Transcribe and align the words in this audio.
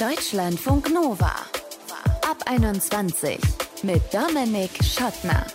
Deutschlandfunk 0.00 0.92
Nova. 0.92 1.30
Ab 2.28 2.38
21 2.46 3.38
mit 3.84 4.02
Dominik 4.12 4.70
Schottner. 4.82 5.46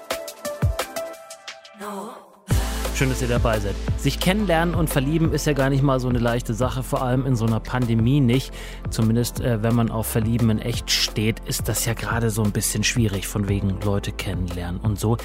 Schön, 2.95 3.09
dass 3.09 3.21
ihr 3.21 3.27
dabei 3.27 3.59
seid. 3.59 3.75
Sich 3.97 4.21
kennenlernen 4.21 4.75
und 4.75 4.89
verlieben 4.89 5.33
ist 5.33 5.45
ja 5.45 5.51
gar 5.51 5.69
nicht 5.69 5.83
mal 5.83 5.99
so 5.99 6.07
eine 6.07 6.19
leichte 6.19 6.53
Sache, 6.53 6.83
vor 6.83 7.01
allem 7.01 7.25
in 7.25 7.35
so 7.35 7.45
einer 7.45 7.59
Pandemie 7.59 8.21
nicht. 8.21 8.53
Zumindest 8.89 9.41
äh, 9.41 9.61
wenn 9.61 9.75
man 9.75 9.91
auf 9.91 10.07
Verlieben 10.07 10.49
in 10.51 10.59
echt 10.59 10.89
steht, 10.89 11.41
ist 11.45 11.67
das 11.67 11.83
ja 11.83 11.93
gerade 11.93 12.29
so 12.29 12.41
ein 12.41 12.53
bisschen 12.53 12.85
schwierig, 12.85 13.27
von 13.27 13.49
wegen 13.49 13.81
Leute 13.81 14.13
kennenlernen 14.13 14.79
und 14.79 14.97
so. 14.97 15.17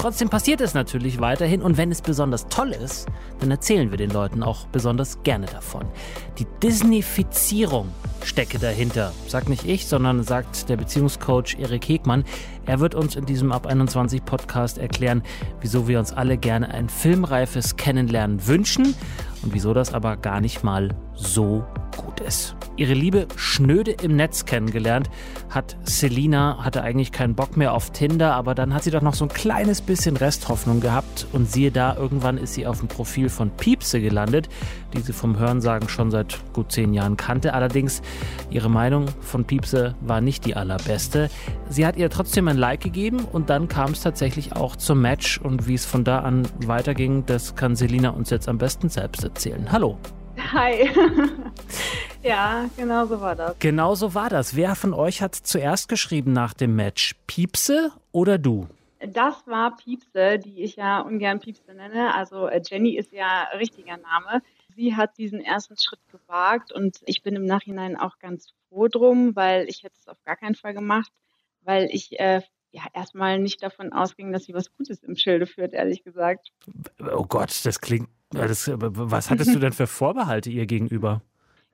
Trotzdem 0.00 0.30
passiert 0.30 0.62
es 0.62 0.72
natürlich 0.72 1.20
weiterhin 1.20 1.60
und 1.60 1.76
wenn 1.76 1.90
es 1.92 2.00
besonders 2.00 2.46
toll 2.46 2.70
ist, 2.70 3.06
dann 3.38 3.50
erzählen 3.50 3.90
wir 3.90 3.98
den 3.98 4.08
Leuten 4.08 4.42
auch 4.42 4.66
besonders 4.68 5.22
gerne 5.24 5.44
davon. 5.44 5.84
Die 6.38 6.46
Disneyfizierung 6.62 7.92
stecke 8.24 8.58
dahinter. 8.58 9.12
Sagt 9.28 9.50
nicht 9.50 9.66
ich, 9.66 9.86
sondern 9.86 10.22
sagt 10.22 10.70
der 10.70 10.78
Beziehungscoach 10.78 11.58
Erik 11.58 11.86
Hegmann. 11.86 12.24
Er 12.64 12.80
wird 12.80 12.94
uns 12.94 13.14
in 13.14 13.26
diesem 13.26 13.52
Ab 13.52 13.66
21 13.66 14.24
Podcast 14.24 14.78
erklären, 14.78 15.22
wieso 15.60 15.86
wir 15.86 15.98
uns 15.98 16.14
alle 16.14 16.38
gerne 16.38 16.72
ein 16.72 16.88
filmreifes 16.88 17.76
Kennenlernen 17.76 18.46
wünschen 18.46 18.94
und 19.42 19.52
wieso 19.52 19.74
das 19.74 19.92
aber 19.92 20.16
gar 20.16 20.40
nicht 20.40 20.64
mal 20.64 20.88
so 21.14 21.62
gut 22.20 22.26
ist. 22.26 22.54
Ihre 22.76 22.94
Liebe 22.94 23.26
schnöde 23.36 23.90
im 23.90 24.16
Netz 24.16 24.46
kennengelernt, 24.46 25.10
hat 25.50 25.76
Selina, 25.84 26.64
hatte 26.64 26.82
eigentlich 26.82 27.12
keinen 27.12 27.34
Bock 27.34 27.56
mehr 27.56 27.74
auf 27.74 27.90
Tinder, 27.90 28.34
aber 28.34 28.54
dann 28.54 28.72
hat 28.72 28.84
sie 28.84 28.90
doch 28.90 29.02
noch 29.02 29.14
so 29.14 29.24
ein 29.24 29.28
kleines 29.28 29.80
bisschen 29.82 30.16
Resthoffnung 30.16 30.80
gehabt 30.80 31.26
und 31.32 31.50
siehe 31.50 31.70
da, 31.70 31.96
irgendwann 31.96 32.38
ist 32.38 32.54
sie 32.54 32.66
auf 32.66 32.78
dem 32.78 32.88
Profil 32.88 33.28
von 33.28 33.50
Piepse 33.50 34.00
gelandet, 34.00 34.48
die 34.94 35.00
sie 35.00 35.12
vom 35.12 35.38
Hörensagen 35.38 35.88
schon 35.88 36.10
seit 36.10 36.38
gut 36.52 36.72
zehn 36.72 36.94
Jahren 36.94 37.16
kannte. 37.16 37.54
Allerdings, 37.54 38.02
ihre 38.50 38.70
Meinung 38.70 39.06
von 39.20 39.44
Piepse 39.44 39.94
war 40.00 40.20
nicht 40.20 40.44
die 40.46 40.56
allerbeste. 40.56 41.28
Sie 41.68 41.86
hat 41.86 41.96
ihr 41.96 42.08
trotzdem 42.10 42.48
ein 42.48 42.56
Like 42.56 42.80
gegeben 42.80 43.20
und 43.30 43.50
dann 43.50 43.68
kam 43.68 43.92
es 43.92 44.00
tatsächlich 44.00 44.54
auch 44.54 44.76
zum 44.76 45.02
Match 45.02 45.38
und 45.38 45.66
wie 45.66 45.74
es 45.74 45.84
von 45.84 46.04
da 46.04 46.20
an 46.20 46.46
weiterging, 46.66 47.26
das 47.26 47.56
kann 47.56 47.76
Selina 47.76 48.10
uns 48.10 48.30
jetzt 48.30 48.48
am 48.48 48.58
besten 48.58 48.88
selbst 48.88 49.22
erzählen. 49.24 49.70
Hallo. 49.70 49.98
Hi. 50.52 50.90
ja, 52.24 52.68
genau 52.76 53.06
so 53.06 53.20
war 53.20 53.36
das. 53.36 53.56
Genau 53.60 53.94
so 53.94 54.14
war 54.14 54.28
das. 54.28 54.56
Wer 54.56 54.74
von 54.74 54.92
euch 54.92 55.22
hat 55.22 55.36
zuerst 55.36 55.88
geschrieben 55.88 56.32
nach 56.32 56.54
dem 56.54 56.74
Match? 56.74 57.14
Piepse 57.28 57.92
oder 58.10 58.36
du? 58.36 58.66
Das 58.98 59.46
war 59.46 59.76
Piepse, 59.76 60.40
die 60.40 60.62
ich 60.64 60.74
ja 60.74 61.00
ungern 61.00 61.38
Piepse 61.38 61.72
nenne. 61.72 62.14
Also 62.14 62.48
äh, 62.48 62.60
Jenny 62.68 62.96
ist 62.96 63.12
ja 63.12 63.44
richtiger 63.58 63.96
Name. 63.96 64.42
Sie 64.74 64.96
hat 64.96 65.18
diesen 65.18 65.40
ersten 65.40 65.76
Schritt 65.78 66.00
gewagt 66.10 66.72
und 66.72 66.98
ich 67.06 67.22
bin 67.22 67.36
im 67.36 67.44
Nachhinein 67.44 67.96
auch 67.96 68.18
ganz 68.18 68.52
froh 68.68 68.88
drum, 68.88 69.36
weil 69.36 69.68
ich 69.68 69.84
hätte 69.84 69.96
es 70.00 70.08
auf 70.08 70.22
gar 70.24 70.36
keinen 70.36 70.56
Fall 70.56 70.74
gemacht, 70.74 71.12
weil 71.62 71.88
ich 71.92 72.18
äh, 72.18 72.42
ja 72.72 72.82
erstmal 72.92 73.38
nicht 73.38 73.62
davon 73.62 73.92
ausging, 73.92 74.32
dass 74.32 74.44
sie 74.44 74.54
was 74.54 74.72
Gutes 74.76 75.04
im 75.04 75.14
Schilde 75.14 75.46
führt, 75.46 75.74
ehrlich 75.74 76.02
gesagt. 76.02 76.50
Oh 77.00 77.24
Gott, 77.24 77.64
das 77.64 77.80
klingt. 77.80 78.08
Das, 78.30 78.70
was 78.72 79.30
hattest 79.30 79.54
du 79.54 79.58
denn 79.58 79.72
für 79.72 79.86
Vorbehalte 79.86 80.50
ihr 80.50 80.66
gegenüber? 80.66 81.22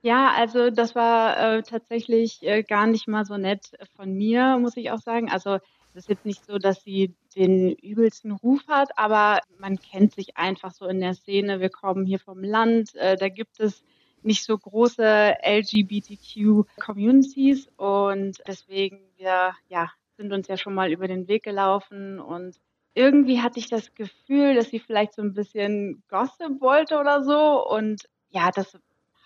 Ja, 0.03 0.33
also 0.37 0.71
das 0.71 0.95
war 0.95 1.37
äh, 1.37 1.63
tatsächlich 1.63 2.43
äh, 2.43 2.63
gar 2.63 2.87
nicht 2.87 3.09
mal 3.09 3.25
so 3.25 3.37
nett 3.37 3.73
von 3.97 4.13
mir, 4.13 4.59
muss 4.59 4.77
ich 4.77 4.91
auch 4.91 5.01
sagen. 5.01 5.31
Also 5.31 5.59
es 5.95 6.05
ist 6.05 6.09
jetzt 6.09 6.25
nicht 6.25 6.45
so, 6.45 6.59
dass 6.59 6.83
sie 6.83 7.15
den 7.35 7.73
übelsten 7.73 8.31
Ruf 8.33 8.63
hat, 8.69 8.91
aber 8.97 9.41
man 9.59 9.79
kennt 9.79 10.15
sich 10.15 10.37
einfach 10.37 10.73
so 10.73 10.87
in 10.87 11.01
der 11.01 11.15
Szene. 11.15 11.61
Wir 11.61 11.71
kommen 11.71 12.07
hier 12.07 12.21
vom 12.21 12.45
Land, 12.45 12.95
äh, 12.95 13.17
da 13.17 13.29
gibt 13.29 13.59
es 13.61 13.83
nicht 14.23 14.45
so 14.45 14.57
große 14.57 15.35
LGBTQ-Communities 15.43 17.69
und 17.77 18.39
deswegen 18.47 19.01
wir 19.17 19.53
ja 19.69 19.91
sind 20.17 20.33
uns 20.33 20.49
ja 20.49 20.57
schon 20.57 20.75
mal 20.75 20.91
über 20.93 21.09
den 21.09 21.29
Weg 21.29 21.43
gelaufen 21.43 22.19
und 22.19 22.59
irgendwie 22.97 23.43
hatte 23.43 23.59
ich 23.59 23.69
das 23.69 23.95
Gefühl, 23.95 24.55
dass 24.55 24.71
sie 24.71 24.81
vielleicht 24.81 25.15
so 25.15 25.23
ein 25.23 25.35
bisschen 25.35 26.03
Gossip 26.09 26.61
wollte 26.61 26.99
oder 26.99 27.23
so 27.23 27.69
und 27.69 28.09
ja, 28.31 28.51
das 28.51 28.77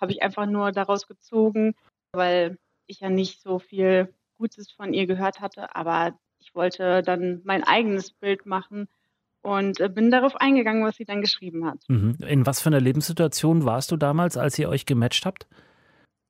habe 0.01 0.13
ich 0.13 0.23
einfach 0.23 0.47
nur 0.47 0.73
daraus 0.73 1.07
gezogen, 1.07 1.75
weil 2.13 2.59
ich 2.87 3.01
ja 3.01 3.09
nicht 3.09 3.41
so 3.41 3.59
viel 3.59 4.13
Gutes 4.39 4.73
von 4.73 4.93
ihr 4.93 5.07
gehört 5.07 5.41
hatte, 5.41 5.75
aber 5.77 6.19
ich 6.41 6.55
wollte 6.55 7.03
dann 7.03 7.43
mein 7.45 7.63
eigenes 7.63 8.13
Bild 8.13 8.45
machen 8.45 8.89
und 9.43 9.79
äh, 9.81 9.89
bin 9.89 10.11
darauf 10.11 10.37
eingegangen, 10.37 10.85
was 10.85 10.97
sie 10.97 11.05
dann 11.05 11.21
geschrieben 11.21 11.65
hat. 11.67 11.79
Mhm. 11.89 12.17
In 12.27 12.47
was 12.47 12.61
für 12.61 12.71
einer 12.71 12.81
Lebenssituation 12.81 13.65
warst 13.65 13.93
du 13.93 13.97
damals, 13.97 14.37
als 14.37 14.59
ihr 14.59 14.69
euch 14.69 14.85
gematcht 14.85 15.27
habt? 15.27 15.47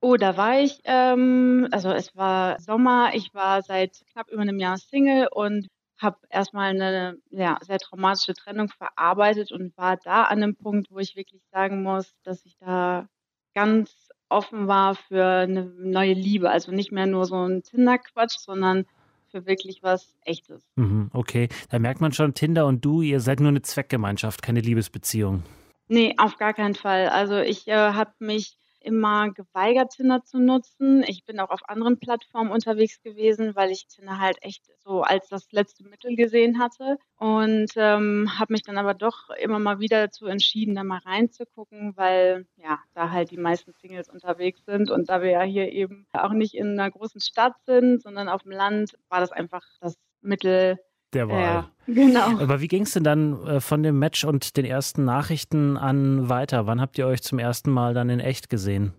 Oh, 0.03 0.17
da 0.17 0.37
war 0.37 0.61
ich, 0.61 0.81
ähm, 0.85 1.69
also 1.71 1.91
es 1.91 2.15
war 2.17 2.61
Sommer, 2.61 3.13
ich 3.15 3.33
war 3.35 3.63
seit 3.63 4.03
knapp 4.13 4.31
über 4.31 4.43
einem 4.43 4.59
Jahr 4.59 4.79
Single 4.79 5.29
und 5.31 5.69
habe 6.01 6.19
erstmal 6.31 6.71
eine 6.71 7.19
ja, 7.31 7.59
sehr 7.61 7.79
traumatische 7.79 8.35
Trennung 8.35 8.69
verarbeitet 8.69 9.53
und 9.53 9.77
war 9.77 9.97
da 9.97 10.25
an 10.25 10.43
einem 10.43 10.57
Punkt, 10.57 10.91
wo 10.91 10.99
ich 10.99 11.17
wirklich 11.17 11.43
sagen 11.53 11.83
muss, 11.83 12.15
dass 12.25 12.45
ich 12.45 12.57
da 12.59 13.09
ganz 13.55 14.09
offen 14.29 14.69
war 14.69 14.95
für 14.95 15.25
eine 15.25 15.65
neue 15.65 16.15
Liebe. 16.15 16.51
Also 16.51 16.73
nicht 16.73 16.93
mehr 16.93 17.07
nur 17.07 17.27
so 17.27 17.37
ein 17.37 17.63
Tinder-Quatsch, 17.63 18.39
sondern 18.39 18.87
für 19.31 19.47
wirklich 19.47 19.83
was 19.83 20.17
Echtes. 20.23 20.65
Mhm, 20.77 21.11
okay, 21.13 21.49
da 21.69 21.79
merkt 21.79 22.01
man 22.01 22.13
schon, 22.13 22.35
Tinder 22.35 22.67
und 22.67 22.85
du, 22.85 23.03
ihr 23.03 23.21
seid 23.21 23.41
nur 23.41 23.49
eine 23.49 23.63
Zweckgemeinschaft, 23.63 24.43
keine 24.43 24.61
Liebesbeziehung. 24.61 25.43
Nee, 25.89 26.15
auf 26.19 26.37
gar 26.37 26.55
keinen 26.55 26.75
Fall. 26.75 27.09
Also 27.09 27.39
ich 27.39 27.67
äh, 27.69 27.75
habe 27.75 28.13
mich 28.21 28.57
immer 28.81 29.31
geweigert, 29.31 29.93
Tinder 29.93 30.25
zu 30.25 30.39
nutzen. 30.39 31.03
Ich 31.07 31.25
bin 31.25 31.41
auch 31.41 31.51
auf 31.51 31.69
anderen 31.69 31.99
Plattformen 31.99 32.51
unterwegs 32.51 33.03
gewesen, 33.03 33.55
weil 33.55 33.71
ich 33.71 33.87
Tinder 33.87 34.19
halt 34.19 34.39
echt 34.43 34.65
so 34.79 35.03
als 35.03 35.29
das 35.29 35.53
letzte 35.53 35.85
Mittel 35.85 36.17
gesehen 36.17 36.59
hatte 36.59 36.99
und 37.17 37.71
ähm, 37.77 38.31
habe 38.39 38.53
mich 38.53 38.63
dann 38.63 38.79
aber 38.79 38.95
doch 38.95 39.31
immer 39.41 39.59
mal 39.59 39.81
wieder 39.81 40.07
dazu 40.07 40.27
entschieden, 40.27 40.75
da 40.75 40.85
mal 40.85 41.01
reinzugucken, 41.05 41.97
weil 41.97 42.47
ja, 42.57 42.79
da 42.95 43.11
halt 43.11 43.31
die 43.31 43.37
meisten 43.37 43.73
Singles 43.73 44.09
unterwegs 44.09 44.65
sind 44.65 44.91
und 44.91 45.09
da 45.09 45.23
wir 45.23 45.31
ja 45.31 45.43
hier 45.43 45.71
eben 45.71 46.07
auch 46.13 46.33
nicht 46.33 46.55
in 46.55 46.79
einer 46.79 46.91
großen 46.91 47.21
Stadt 47.21 47.55
sind, 47.67 48.03
sondern 48.03 48.29
auf 48.29 48.43
dem 48.43 48.53
Land, 48.53 48.97
war 49.09 49.21
das 49.21 49.33
einfach 49.33 49.65
das 49.81 49.97
Mittel, 50.23 50.79
der 51.13 51.29
Wahl. 51.29 51.41
Ja, 51.41 51.71
genau. 51.87 52.39
Aber 52.39 52.61
wie 52.61 52.69
ging 52.69 52.83
es 52.83 52.93
denn 52.93 53.05
dann 53.05 53.47
äh, 53.47 53.61
von 53.61 53.83
dem 53.83 53.99
Match 53.99 54.25
und 54.25 54.57
den 54.57 54.65
ersten 54.65 55.05
Nachrichten 55.05 55.77
an 55.77 56.29
weiter? 56.29 56.67
Wann 56.67 56.81
habt 56.81 56.99
ihr 56.99 57.07
euch 57.07 57.23
zum 57.23 57.39
ersten 57.39 57.71
Mal 57.71 57.95
dann 57.95 58.11
in 58.11 58.21
echt 58.21 58.49
gesehen? 58.49 58.95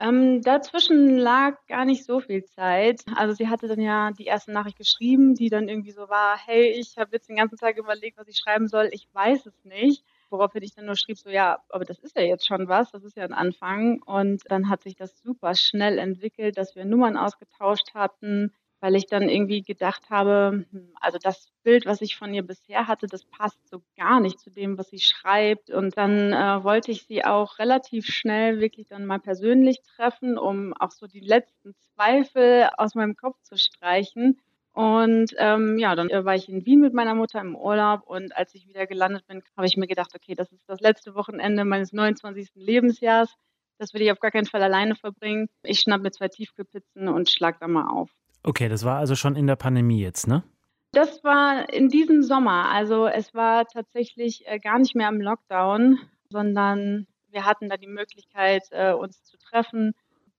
Ähm, 0.00 0.42
dazwischen 0.42 1.16
lag 1.16 1.54
gar 1.66 1.84
nicht 1.84 2.04
so 2.04 2.20
viel 2.20 2.44
Zeit. 2.44 3.04
Also 3.14 3.34
sie 3.34 3.48
hatte 3.48 3.68
dann 3.68 3.80
ja 3.80 4.10
die 4.10 4.24
erste 4.24 4.52
Nachricht 4.52 4.76
geschrieben, 4.76 5.34
die 5.34 5.48
dann 5.48 5.68
irgendwie 5.68 5.92
so 5.92 6.08
war, 6.08 6.36
hey, 6.36 6.68
ich 6.78 6.98
habe 6.98 7.12
jetzt 7.12 7.28
den 7.28 7.36
ganzen 7.36 7.56
Tag 7.56 7.78
überlegt, 7.78 8.18
was 8.18 8.28
ich 8.28 8.36
schreiben 8.36 8.68
soll, 8.68 8.90
ich 8.92 9.08
weiß 9.12 9.46
es 9.46 9.64
nicht. 9.64 10.04
Woraufhin 10.30 10.64
ich 10.64 10.74
dann 10.74 10.86
nur 10.86 10.96
schrieb, 10.96 11.16
so 11.16 11.30
ja, 11.30 11.58
aber 11.68 11.84
das 11.84 12.00
ist 12.00 12.16
ja 12.16 12.22
jetzt 12.22 12.46
schon 12.46 12.66
was, 12.66 12.90
das 12.90 13.04
ist 13.04 13.16
ja 13.16 13.24
ein 13.24 13.32
Anfang. 13.32 14.02
Und 14.02 14.42
dann 14.48 14.68
hat 14.68 14.82
sich 14.82 14.96
das 14.96 15.22
super 15.22 15.54
schnell 15.54 15.98
entwickelt, 15.98 16.58
dass 16.58 16.74
wir 16.74 16.84
Nummern 16.84 17.16
ausgetauscht 17.16 17.94
hatten 17.94 18.52
weil 18.84 18.96
ich 18.96 19.06
dann 19.06 19.30
irgendwie 19.30 19.62
gedacht 19.62 20.10
habe, 20.10 20.66
hm, 20.70 20.92
also 21.00 21.16
das 21.16 21.48
Bild, 21.62 21.86
was 21.86 22.02
ich 22.02 22.16
von 22.16 22.34
ihr 22.34 22.42
bisher 22.42 22.86
hatte, 22.86 23.06
das 23.06 23.24
passt 23.24 23.66
so 23.66 23.80
gar 23.96 24.20
nicht 24.20 24.38
zu 24.38 24.50
dem, 24.50 24.76
was 24.76 24.90
sie 24.90 24.98
schreibt. 24.98 25.70
Und 25.70 25.96
dann 25.96 26.34
äh, 26.34 26.62
wollte 26.62 26.90
ich 26.90 27.06
sie 27.06 27.24
auch 27.24 27.58
relativ 27.58 28.04
schnell 28.04 28.60
wirklich 28.60 28.86
dann 28.88 29.06
mal 29.06 29.20
persönlich 29.20 29.80
treffen, 29.96 30.36
um 30.36 30.74
auch 30.74 30.90
so 30.90 31.06
die 31.06 31.20
letzten 31.20 31.74
Zweifel 31.94 32.68
aus 32.76 32.94
meinem 32.94 33.16
Kopf 33.16 33.40
zu 33.40 33.56
streichen. 33.56 34.38
Und 34.74 35.34
ähm, 35.38 35.78
ja, 35.78 35.94
dann 35.96 36.10
war 36.10 36.34
ich 36.34 36.50
in 36.50 36.66
Wien 36.66 36.80
mit 36.80 36.92
meiner 36.92 37.14
Mutter 37.14 37.40
im 37.40 37.56
Urlaub 37.56 38.02
und 38.06 38.36
als 38.36 38.54
ich 38.54 38.68
wieder 38.68 38.86
gelandet 38.86 39.26
bin, 39.26 39.42
habe 39.56 39.66
ich 39.66 39.78
mir 39.78 39.86
gedacht, 39.86 40.10
okay, 40.14 40.34
das 40.34 40.52
ist 40.52 40.68
das 40.68 40.80
letzte 40.80 41.14
Wochenende 41.14 41.64
meines 41.64 41.94
29. 41.94 42.50
Lebensjahres. 42.54 43.34
Das 43.78 43.94
will 43.94 44.02
ich 44.02 44.12
auf 44.12 44.20
gar 44.20 44.30
keinen 44.30 44.44
Fall 44.44 44.62
alleine 44.62 44.94
verbringen. 44.94 45.48
Ich 45.62 45.80
schnapp 45.80 46.02
mir 46.02 46.10
zwei 46.10 46.28
Tiefkühlpizzen 46.28 47.08
und 47.08 47.30
schlag 47.30 47.58
da 47.60 47.66
mal 47.66 47.88
auf. 47.88 48.10
Okay, 48.44 48.68
das 48.68 48.84
war 48.84 48.98
also 48.98 49.16
schon 49.16 49.36
in 49.36 49.46
der 49.46 49.56
Pandemie 49.56 50.00
jetzt, 50.00 50.28
ne? 50.28 50.44
Das 50.92 51.24
war 51.24 51.72
in 51.72 51.88
diesem 51.88 52.22
Sommer. 52.22 52.70
Also 52.70 53.06
es 53.06 53.34
war 53.34 53.66
tatsächlich 53.66 54.46
äh, 54.46 54.60
gar 54.60 54.78
nicht 54.78 54.94
mehr 54.94 55.08
im 55.08 55.20
Lockdown, 55.20 55.98
sondern 56.28 57.06
wir 57.30 57.44
hatten 57.44 57.68
da 57.68 57.76
die 57.76 57.88
Möglichkeit, 57.88 58.62
äh, 58.70 58.92
uns 58.92 59.24
zu 59.24 59.36
treffen. 59.38 59.94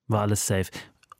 War 0.07 0.21
alles 0.21 0.47
safe. 0.47 0.71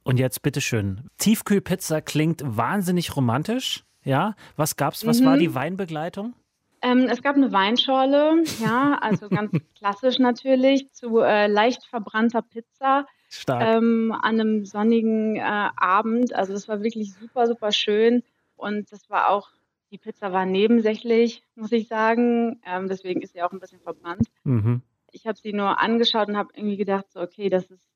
Und 0.04 0.20
jetzt 0.20 0.42
bitteschön. 0.42 1.10
Tiefkühlpizza 1.18 2.00
klingt 2.00 2.44
wahnsinnig 2.46 3.16
romantisch. 3.16 3.84
Ja, 4.04 4.36
was 4.56 4.78
gab's? 4.78 5.06
Was 5.06 5.20
mhm. 5.20 5.26
war 5.26 5.38
die 5.38 5.56
Weinbegleitung? 5.56 6.36
Ähm, 6.84 7.08
es 7.10 7.24
gab 7.24 7.36
eine 7.36 7.52
Weinschorle, 7.52 8.44
ja, 8.60 9.00
also 9.02 9.28
ganz 9.30 9.52
klassisch 9.76 10.20
natürlich, 10.20 10.92
zu 10.92 11.20
äh, 11.20 11.48
leicht 11.48 11.84
verbrannter 11.88 12.44
Pizza 12.44 13.08
ähm, 13.50 14.12
an 14.12 14.40
einem 14.40 14.66
sonnigen 14.66 15.36
äh, 15.36 15.42
Abend. 15.42 16.34
Also 16.34 16.54
das 16.54 16.68
war 16.68 16.82
wirklich 16.82 17.14
super, 17.14 17.48
super 17.48 17.72
schön. 17.72 18.24
Und 18.56 18.92
das 18.92 19.10
war 19.10 19.30
auch, 19.30 19.50
die 19.92 19.98
Pizza 19.98 20.32
war 20.32 20.46
nebensächlich, 20.46 21.44
muss 21.56 21.72
ich 21.72 21.88
sagen. 21.88 22.62
Ähm, 22.66 22.88
deswegen 22.88 23.22
ist 23.22 23.34
sie 23.34 23.42
auch 23.44 23.52
ein 23.52 23.60
bisschen 23.60 23.82
verbrannt. 23.82 24.28
Mhm. 24.44 24.82
Ich 25.12 25.28
habe 25.28 25.38
sie 25.38 25.54
nur 25.54 25.80
angeschaut 25.80 26.28
und 26.28 26.38
habe 26.38 26.50
irgendwie 26.56 26.78
gedacht, 26.78 27.06
so, 27.12 27.22
okay, 27.22 27.50
das 27.50 27.66
ist 27.68 27.88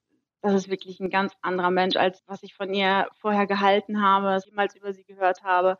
das 0.41 0.53
ist 0.53 0.69
wirklich 0.69 0.99
ein 0.99 1.09
ganz 1.09 1.33
anderer 1.41 1.71
Mensch, 1.71 1.95
als 1.95 2.23
was 2.27 2.43
ich 2.43 2.53
von 2.53 2.73
ihr 2.73 3.07
vorher 3.19 3.45
gehalten 3.45 4.01
habe, 4.01 4.27
was 4.27 4.45
ich 4.45 4.51
jemals 4.51 4.75
über 4.75 4.93
sie 4.93 5.03
gehört 5.03 5.43
habe. 5.43 5.77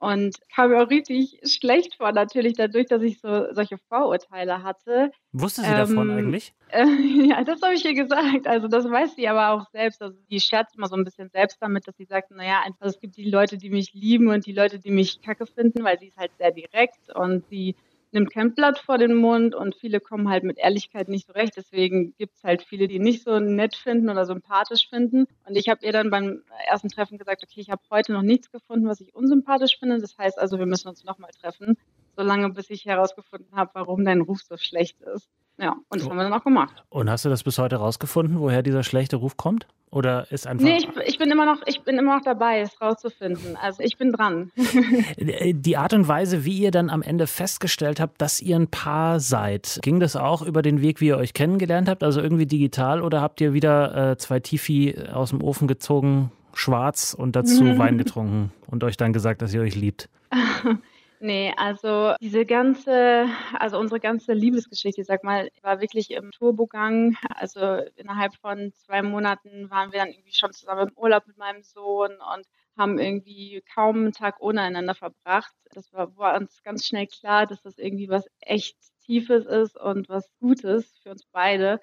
Und 0.00 0.36
kam 0.54 0.70
mir 0.70 0.82
auch 0.82 0.88
richtig 0.88 1.40
schlecht 1.44 1.96
vor, 1.96 2.10
natürlich 2.12 2.54
dadurch, 2.54 2.86
dass 2.86 3.02
ich 3.02 3.20
so 3.20 3.52
solche 3.52 3.76
Vorurteile 3.76 4.62
hatte. 4.62 5.12
Wusste 5.32 5.60
sie 5.60 5.68
ähm, 5.68 5.76
davon 5.76 6.10
eigentlich? 6.10 6.54
Äh, 6.70 6.86
ja, 7.28 7.44
das 7.44 7.60
habe 7.60 7.74
ich 7.74 7.84
ihr 7.84 7.92
gesagt. 7.92 8.46
Also 8.46 8.66
das 8.66 8.90
weiß 8.90 9.14
sie 9.16 9.28
aber 9.28 9.50
auch 9.50 9.68
selbst. 9.72 10.00
Also 10.00 10.16
die 10.30 10.40
scherzt 10.40 10.74
immer 10.74 10.88
so 10.88 10.96
ein 10.96 11.04
bisschen 11.04 11.28
selbst 11.28 11.58
damit, 11.60 11.86
dass 11.86 11.98
sie 11.98 12.06
sagt, 12.06 12.30
naja, 12.30 12.62
einfach, 12.64 12.86
es 12.86 12.98
gibt 12.98 13.18
die 13.18 13.28
Leute, 13.28 13.58
die 13.58 13.68
mich 13.68 13.92
lieben 13.92 14.28
und 14.28 14.46
die 14.46 14.54
Leute, 14.54 14.78
die 14.78 14.90
mich 14.90 15.20
kacke 15.20 15.44
finden, 15.44 15.84
weil 15.84 15.98
sie 15.98 16.06
ist 16.06 16.16
halt 16.16 16.32
sehr 16.38 16.52
direkt 16.52 17.14
und 17.14 17.46
sie 17.50 17.76
nimmt 18.12 18.32
kein 18.32 18.54
Blatt 18.54 18.78
vor 18.78 18.98
den 18.98 19.14
Mund 19.14 19.54
und 19.54 19.74
viele 19.74 20.00
kommen 20.00 20.28
halt 20.28 20.44
mit 20.44 20.58
Ehrlichkeit 20.58 21.08
nicht 21.08 21.26
so 21.26 21.32
recht. 21.32 21.56
Deswegen 21.56 22.14
gibt 22.16 22.36
es 22.36 22.44
halt 22.44 22.62
viele, 22.62 22.88
die 22.88 22.98
nicht 22.98 23.22
so 23.22 23.38
nett 23.38 23.76
finden 23.76 24.08
oder 24.10 24.26
sympathisch 24.26 24.88
finden. 24.88 25.26
Und 25.46 25.56
ich 25.56 25.68
habe 25.68 25.84
ihr 25.84 25.92
dann 25.92 26.10
beim 26.10 26.42
ersten 26.68 26.88
Treffen 26.88 27.18
gesagt, 27.18 27.42
okay, 27.42 27.60
ich 27.60 27.70
habe 27.70 27.82
heute 27.90 28.12
noch 28.12 28.22
nichts 28.22 28.50
gefunden, 28.50 28.88
was 28.88 29.00
ich 29.00 29.14
unsympathisch 29.14 29.78
finde. 29.78 29.98
Das 29.98 30.16
heißt 30.18 30.38
also, 30.38 30.58
wir 30.58 30.66
müssen 30.66 30.88
uns 30.88 31.04
nochmal 31.04 31.30
treffen, 31.30 31.76
solange 32.16 32.50
bis 32.50 32.70
ich 32.70 32.84
herausgefunden 32.84 33.54
habe, 33.54 33.70
warum 33.74 34.04
dein 34.04 34.20
Ruf 34.20 34.42
so 34.42 34.56
schlecht 34.56 35.00
ist. 35.02 35.28
Ja, 35.60 35.76
und 35.90 36.00
das 36.00 36.08
haben 36.08 36.16
wir 36.16 36.22
dann 36.22 36.32
auch 36.32 36.44
gemacht. 36.44 36.82
Und 36.88 37.10
hast 37.10 37.26
du 37.26 37.28
das 37.28 37.44
bis 37.44 37.58
heute 37.58 37.76
herausgefunden, 37.76 38.40
woher 38.40 38.62
dieser 38.62 38.82
schlechte 38.82 39.16
Ruf 39.16 39.36
kommt? 39.36 39.66
Oder 39.90 40.30
ist 40.30 40.46
einfach. 40.46 40.64
Nee, 40.64 40.78
ich, 40.78 40.88
ich, 41.04 41.18
bin 41.18 41.30
immer 41.30 41.44
noch, 41.44 41.60
ich 41.66 41.82
bin 41.82 41.98
immer 41.98 42.16
noch 42.16 42.24
dabei, 42.24 42.60
es 42.60 42.80
rauszufinden. 42.80 43.56
Also 43.60 43.82
ich 43.82 43.98
bin 43.98 44.12
dran. 44.12 44.52
Die 45.18 45.76
Art 45.76 45.92
und 45.92 46.08
Weise, 46.08 46.44
wie 46.44 46.58
ihr 46.58 46.70
dann 46.70 46.88
am 46.88 47.02
Ende 47.02 47.26
festgestellt 47.26 48.00
habt, 48.00 48.22
dass 48.22 48.40
ihr 48.40 48.56
ein 48.56 48.68
Paar 48.68 49.20
seid, 49.20 49.80
ging 49.82 50.00
das 50.00 50.16
auch 50.16 50.42
über 50.42 50.62
den 50.62 50.80
Weg, 50.80 51.00
wie 51.00 51.08
ihr 51.08 51.18
euch 51.18 51.34
kennengelernt 51.34 51.88
habt? 51.88 52.04
Also 52.04 52.22
irgendwie 52.22 52.46
digital 52.46 53.02
oder 53.02 53.20
habt 53.20 53.40
ihr 53.40 53.52
wieder 53.52 54.12
äh, 54.12 54.16
zwei 54.16 54.40
Tifi 54.40 54.96
aus 55.12 55.30
dem 55.30 55.42
Ofen 55.42 55.66
gezogen, 55.66 56.30
schwarz 56.54 57.12
und 57.12 57.34
dazu 57.36 57.64
Wein 57.78 57.98
getrunken 57.98 58.52
und 58.68 58.84
euch 58.84 58.96
dann 58.96 59.12
gesagt, 59.12 59.42
dass 59.42 59.52
ihr 59.52 59.60
euch 59.60 59.74
liebt? 59.74 60.08
Nee, 61.22 61.52
also 61.58 62.14
diese 62.22 62.46
ganze, 62.46 63.26
also 63.58 63.78
unsere 63.78 64.00
ganze 64.00 64.32
Liebesgeschichte, 64.32 65.02
ich 65.02 65.06
sag 65.06 65.22
mal, 65.22 65.50
war 65.60 65.80
wirklich 65.82 66.10
im 66.12 66.30
Turbogang. 66.30 67.14
Also 67.34 67.60
innerhalb 67.96 68.34
von 68.36 68.72
zwei 68.74 69.02
Monaten 69.02 69.68
waren 69.70 69.92
wir 69.92 69.98
dann 70.00 70.08
irgendwie 70.08 70.32
schon 70.32 70.52
zusammen 70.52 70.88
im 70.88 70.96
Urlaub 70.96 71.26
mit 71.26 71.36
meinem 71.36 71.62
Sohn 71.62 72.12
und 72.12 72.46
haben 72.78 72.98
irgendwie 72.98 73.62
kaum 73.74 73.96
einen 73.96 74.12
Tag 74.12 74.40
ohne 74.40 74.62
einander 74.62 74.94
verbracht. 74.94 75.52
Das 75.74 75.92
war, 75.92 76.16
war 76.16 76.36
uns 76.40 76.62
ganz 76.62 76.86
schnell 76.86 77.06
klar, 77.06 77.46
dass 77.46 77.60
das 77.60 77.76
irgendwie 77.76 78.08
was 78.08 78.24
echt 78.40 78.78
Tiefes 79.04 79.44
ist 79.44 79.76
und 79.78 80.08
was 80.08 80.26
Gutes 80.40 80.96
für 81.02 81.10
uns 81.10 81.26
beide. 81.32 81.80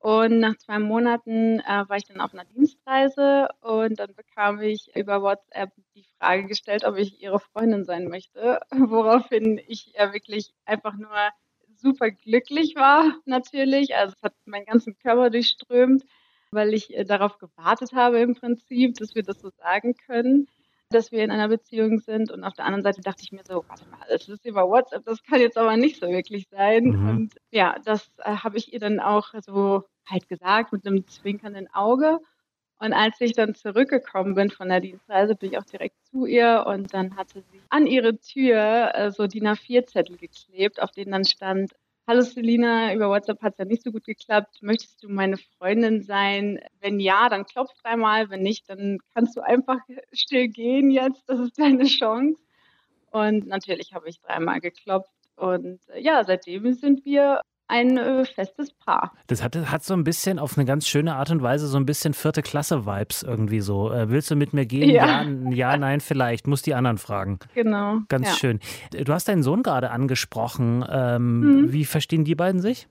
Und 0.00 0.38
nach 0.38 0.56
zwei 0.56 0.78
Monaten 0.78 1.60
äh, 1.60 1.84
war 1.86 1.96
ich 1.98 2.06
dann 2.06 2.22
auf 2.22 2.32
einer 2.32 2.46
Dienstreise 2.46 3.48
und 3.60 4.00
dann 4.00 4.14
bekam 4.14 4.58
ich 4.62 4.90
über 4.96 5.20
WhatsApp 5.20 5.72
die 5.94 6.06
Frage 6.18 6.46
gestellt, 6.46 6.84
ob 6.84 6.96
ich 6.96 7.22
ihre 7.22 7.38
Freundin 7.38 7.84
sein 7.84 8.08
möchte, 8.08 8.60
woraufhin 8.70 9.60
ich 9.68 9.92
ja 9.94 10.14
wirklich 10.14 10.54
einfach 10.64 10.94
nur 10.94 11.14
super 11.76 12.10
glücklich 12.10 12.76
war, 12.76 13.14
natürlich. 13.26 13.94
Also 13.94 14.14
es 14.16 14.22
hat 14.22 14.34
meinen 14.46 14.64
ganzen 14.64 14.98
Körper 14.98 15.28
durchströmt, 15.28 16.04
weil 16.50 16.72
ich 16.72 16.96
äh, 16.96 17.04
darauf 17.04 17.36
gewartet 17.36 17.92
habe 17.92 18.20
im 18.20 18.34
Prinzip, 18.34 18.96
dass 18.96 19.14
wir 19.14 19.22
das 19.22 19.38
so 19.40 19.50
sagen 19.50 19.94
können 20.06 20.48
dass 20.90 21.12
wir 21.12 21.24
in 21.24 21.30
einer 21.30 21.48
Beziehung 21.48 21.98
sind. 21.98 22.30
Und 22.30 22.44
auf 22.44 22.54
der 22.54 22.66
anderen 22.66 22.82
Seite 22.82 23.00
dachte 23.00 23.22
ich 23.22 23.32
mir 23.32 23.42
so, 23.44 23.64
warte 23.66 23.88
mal, 23.88 24.00
das 24.08 24.28
ist 24.28 24.44
über 24.44 24.68
WhatsApp, 24.68 25.04
das 25.04 25.22
kann 25.22 25.40
jetzt 25.40 25.56
aber 25.56 25.76
nicht 25.76 26.00
so 26.00 26.08
wirklich 26.08 26.48
sein. 26.50 26.84
Mhm. 26.84 27.08
Und 27.08 27.34
ja, 27.50 27.76
das 27.84 28.10
äh, 28.18 28.36
habe 28.36 28.58
ich 28.58 28.72
ihr 28.72 28.80
dann 28.80 29.00
auch 29.00 29.32
so 29.44 29.84
halt 30.08 30.28
gesagt 30.28 30.72
mit 30.72 30.86
einem 30.86 31.06
zwinkernden 31.06 31.72
Auge. 31.72 32.18
Und 32.78 32.94
als 32.94 33.20
ich 33.20 33.34
dann 33.34 33.54
zurückgekommen 33.54 34.34
bin 34.34 34.50
von 34.50 34.68
der 34.68 34.80
Dienstreise, 34.80 35.34
bin 35.34 35.52
ich 35.52 35.58
auch 35.58 35.64
direkt 35.64 35.96
zu 36.10 36.24
ihr 36.24 36.64
und 36.66 36.94
dann 36.94 37.14
hatte 37.14 37.42
sie 37.42 37.60
an 37.68 37.86
ihre 37.86 38.18
Tür 38.18 38.92
äh, 38.94 39.10
so 39.10 39.26
DIN 39.26 39.48
A4-Zettel 39.48 40.16
geklebt, 40.16 40.80
auf 40.80 40.90
denen 40.90 41.12
dann 41.12 41.24
stand, 41.26 41.72
Hallo 42.10 42.22
Selina, 42.22 42.92
über 42.92 43.08
WhatsApp 43.08 43.40
hat 43.40 43.52
es 43.52 43.58
ja 43.58 43.64
nicht 43.66 43.84
so 43.84 43.92
gut 43.92 44.02
geklappt. 44.02 44.62
Möchtest 44.62 45.00
du 45.00 45.08
meine 45.08 45.36
Freundin 45.36 46.02
sein? 46.02 46.58
Wenn 46.80 46.98
ja, 46.98 47.28
dann 47.28 47.46
klopf 47.46 47.70
dreimal. 47.84 48.28
Wenn 48.30 48.42
nicht, 48.42 48.68
dann 48.68 48.98
kannst 49.14 49.36
du 49.36 49.42
einfach 49.42 49.78
still 50.12 50.48
gehen 50.48 50.90
jetzt. 50.90 51.22
Das 51.28 51.38
ist 51.38 51.56
deine 51.56 51.84
Chance. 51.84 52.42
Und 53.12 53.46
natürlich 53.46 53.94
habe 53.94 54.08
ich 54.08 54.20
dreimal 54.22 54.58
geklopft. 54.58 55.14
Und 55.36 55.78
äh, 55.90 56.00
ja, 56.00 56.24
seitdem 56.24 56.72
sind 56.72 57.04
wir 57.04 57.42
ein 57.70 57.96
äh, 57.96 58.24
festes 58.24 58.72
Paar. 58.72 59.12
Das 59.28 59.42
hat, 59.42 59.56
hat 59.56 59.84
so 59.84 59.94
ein 59.94 60.04
bisschen 60.04 60.38
auf 60.38 60.58
eine 60.58 60.66
ganz 60.66 60.86
schöne 60.86 61.14
Art 61.14 61.30
und 61.30 61.42
Weise 61.42 61.66
so 61.68 61.78
ein 61.78 61.86
bisschen 61.86 62.14
vierte 62.14 62.42
Klasse-Vibes 62.42 63.22
irgendwie 63.22 63.60
so. 63.60 63.92
Äh, 63.92 64.10
willst 64.10 64.30
du 64.30 64.36
mit 64.36 64.52
mir 64.52 64.66
gehen? 64.66 64.90
Ja. 64.90 65.22
ja. 65.22 65.50
ja, 65.50 65.76
nein, 65.76 66.00
vielleicht. 66.00 66.46
Muss 66.46 66.62
die 66.62 66.74
anderen 66.74 66.98
fragen. 66.98 67.38
Genau. 67.54 67.98
Ganz 68.08 68.28
ja. 68.28 68.34
schön. 68.34 68.60
Du 68.90 69.12
hast 69.12 69.28
deinen 69.28 69.42
Sohn 69.42 69.62
gerade 69.62 69.90
angesprochen. 69.90 70.84
Ähm, 70.90 71.40
mhm. 71.40 71.72
Wie 71.72 71.84
verstehen 71.84 72.24
die 72.24 72.34
beiden 72.34 72.60
sich? 72.60 72.88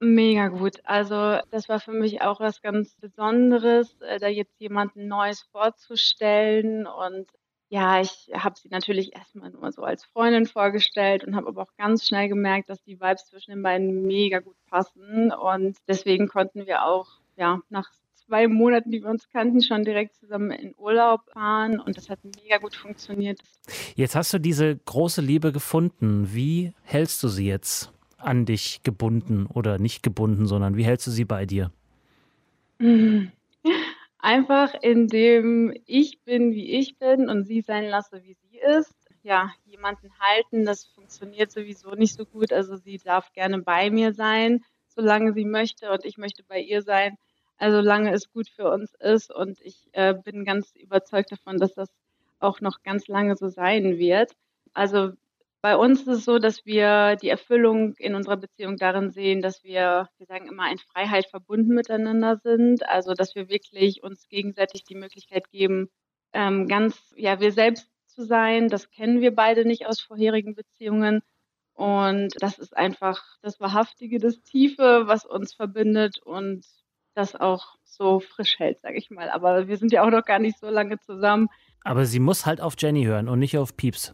Mega 0.00 0.48
gut. 0.48 0.80
Also 0.84 1.38
das 1.50 1.68
war 1.68 1.80
für 1.80 1.92
mich 1.92 2.20
auch 2.20 2.40
was 2.40 2.60
ganz 2.60 2.94
Besonderes, 2.96 3.96
äh, 4.00 4.18
da 4.18 4.28
jetzt 4.28 4.58
jemanden 4.58 5.08
Neues 5.08 5.42
vorzustellen 5.52 6.86
und 6.86 7.26
ja, 7.68 8.00
ich 8.00 8.30
habe 8.32 8.54
sie 8.58 8.68
natürlich 8.68 9.14
erstmal 9.14 9.50
nur 9.50 9.72
so 9.72 9.82
als 9.82 10.04
Freundin 10.04 10.46
vorgestellt 10.46 11.24
und 11.24 11.34
habe 11.34 11.48
aber 11.48 11.62
auch 11.62 11.76
ganz 11.76 12.06
schnell 12.06 12.28
gemerkt, 12.28 12.68
dass 12.68 12.82
die 12.84 13.00
Vibes 13.00 13.26
zwischen 13.26 13.50
den 13.50 13.62
beiden 13.62 14.06
mega 14.06 14.38
gut 14.38 14.56
passen. 14.70 15.32
Und 15.32 15.76
deswegen 15.88 16.28
konnten 16.28 16.66
wir 16.66 16.84
auch 16.84 17.08
ja, 17.36 17.60
nach 17.68 17.90
zwei 18.14 18.48
Monaten, 18.48 18.90
die 18.90 19.02
wir 19.02 19.10
uns 19.10 19.28
kannten, 19.30 19.62
schon 19.62 19.84
direkt 19.84 20.14
zusammen 20.14 20.50
in 20.50 20.74
Urlaub 20.76 21.22
fahren 21.32 21.80
und 21.80 21.96
das 21.96 22.08
hat 22.08 22.18
mega 22.24 22.58
gut 22.58 22.74
funktioniert. 22.74 23.40
Jetzt 23.94 24.14
hast 24.16 24.32
du 24.32 24.38
diese 24.38 24.76
große 24.76 25.20
Liebe 25.20 25.52
gefunden. 25.52 26.28
Wie 26.32 26.72
hältst 26.82 27.22
du 27.22 27.28
sie 27.28 27.46
jetzt 27.46 27.92
an 28.18 28.44
dich 28.46 28.82
gebunden 28.82 29.46
oder 29.46 29.78
nicht 29.78 30.02
gebunden, 30.02 30.46
sondern 30.46 30.76
wie 30.76 30.84
hältst 30.84 31.06
du 31.06 31.10
sie 31.10 31.24
bei 31.24 31.46
dir? 31.46 31.70
Einfach 34.26 34.74
indem 34.82 35.72
ich 35.86 36.20
bin, 36.24 36.50
wie 36.50 36.72
ich 36.72 36.98
bin 36.98 37.28
und 37.28 37.44
sie 37.44 37.60
sein 37.60 37.84
lasse, 37.84 38.24
wie 38.24 38.34
sie 38.34 38.58
ist. 38.58 38.92
Ja, 39.22 39.52
jemanden 39.66 40.10
halten, 40.18 40.64
das 40.64 40.84
funktioniert 40.84 41.52
sowieso 41.52 41.92
nicht 41.92 42.14
so 42.16 42.24
gut. 42.24 42.52
Also 42.52 42.74
sie 42.74 42.98
darf 42.98 43.32
gerne 43.34 43.62
bei 43.62 43.88
mir 43.88 44.12
sein, 44.12 44.64
solange 44.88 45.32
sie 45.32 45.44
möchte 45.44 45.92
und 45.92 46.04
ich 46.04 46.18
möchte 46.18 46.42
bei 46.42 46.58
ihr 46.58 46.82
sein, 46.82 47.16
also 47.56 47.76
solange 47.76 48.12
es 48.12 48.28
gut 48.32 48.48
für 48.48 48.68
uns 48.68 48.94
ist. 48.98 49.32
Und 49.32 49.60
ich 49.60 49.88
äh, 49.92 50.14
bin 50.14 50.44
ganz 50.44 50.74
überzeugt 50.74 51.30
davon, 51.30 51.58
dass 51.58 51.74
das 51.74 51.88
auch 52.40 52.60
noch 52.60 52.82
ganz 52.82 53.06
lange 53.06 53.36
so 53.36 53.46
sein 53.46 53.96
wird. 53.96 54.32
Also 54.72 55.12
bei 55.66 55.76
uns 55.76 56.02
ist 56.02 56.06
es 56.06 56.24
so, 56.24 56.38
dass 56.38 56.64
wir 56.64 57.16
die 57.16 57.28
Erfüllung 57.28 57.94
in 57.98 58.14
unserer 58.14 58.36
Beziehung 58.36 58.76
darin 58.76 59.10
sehen, 59.10 59.42
dass 59.42 59.64
wir, 59.64 60.08
wir 60.16 60.26
sagen 60.28 60.46
immer, 60.46 60.70
in 60.70 60.78
Freiheit 60.78 61.26
verbunden 61.26 61.74
miteinander 61.74 62.36
sind. 62.36 62.88
Also, 62.88 63.14
dass 63.14 63.34
wir 63.34 63.48
wirklich 63.48 64.04
uns 64.04 64.28
gegenseitig 64.28 64.84
die 64.84 64.94
Möglichkeit 64.94 65.50
geben, 65.50 65.88
ähm, 66.32 66.68
ganz, 66.68 67.12
ja, 67.16 67.40
wir 67.40 67.50
selbst 67.50 67.90
zu 68.06 68.24
sein. 68.24 68.68
Das 68.68 68.90
kennen 68.90 69.20
wir 69.20 69.34
beide 69.34 69.64
nicht 69.64 69.86
aus 69.86 70.00
vorherigen 70.00 70.54
Beziehungen. 70.54 71.22
Und 71.74 72.28
das 72.38 72.60
ist 72.60 72.76
einfach 72.76 73.24
das 73.42 73.58
Wahrhaftige, 73.58 74.20
das 74.20 74.40
Tiefe, 74.42 75.02
was 75.06 75.24
uns 75.24 75.52
verbindet 75.52 76.20
und 76.22 76.64
das 77.14 77.34
auch 77.34 77.74
so 77.82 78.20
frisch 78.20 78.60
hält, 78.60 78.78
sage 78.78 78.98
ich 78.98 79.10
mal. 79.10 79.30
Aber 79.30 79.66
wir 79.66 79.78
sind 79.78 79.90
ja 79.90 80.04
auch 80.04 80.12
noch 80.12 80.24
gar 80.24 80.38
nicht 80.38 80.60
so 80.60 80.70
lange 80.70 81.00
zusammen. 81.00 81.48
Aber 81.82 82.06
sie 82.06 82.20
muss 82.20 82.46
halt 82.46 82.60
auf 82.60 82.74
Jenny 82.78 83.02
hören 83.02 83.28
und 83.28 83.40
nicht 83.40 83.58
auf 83.58 83.76
Pieps. 83.76 84.12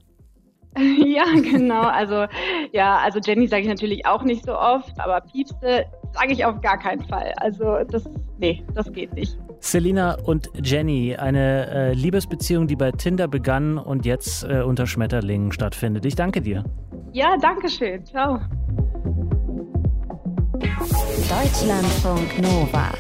Ja, 1.04 1.24
genau. 1.34 1.82
Also 1.82 2.26
ja, 2.72 2.98
also 2.98 3.18
Jenny 3.22 3.46
sage 3.46 3.62
ich 3.62 3.68
natürlich 3.68 4.06
auch 4.06 4.22
nicht 4.22 4.44
so 4.44 4.56
oft, 4.56 4.98
aber 4.98 5.20
Piepste 5.20 5.86
sage 6.14 6.32
ich 6.32 6.44
auf 6.44 6.60
gar 6.60 6.78
keinen 6.78 7.02
Fall. 7.06 7.32
Also 7.36 7.78
das, 7.90 8.08
nee, 8.38 8.64
das 8.74 8.90
geht 8.92 9.12
nicht. 9.14 9.36
Selina 9.60 10.16
und 10.24 10.50
Jenny, 10.62 11.16
eine 11.16 11.68
äh, 11.70 11.92
Liebesbeziehung, 11.92 12.66
die 12.66 12.76
bei 12.76 12.90
Tinder 12.90 13.28
begann 13.28 13.78
und 13.78 14.04
jetzt 14.04 14.44
äh, 14.44 14.62
unter 14.62 14.86
Schmetterlingen 14.86 15.52
stattfindet. 15.52 16.04
Ich 16.04 16.16
danke 16.16 16.40
dir. 16.40 16.64
Ja, 17.12 17.36
danke 17.40 17.68
schön. 17.68 18.04
Ciao. 18.04 18.40
Deutschlandfunk 21.28 22.40
Nova. 22.40 22.90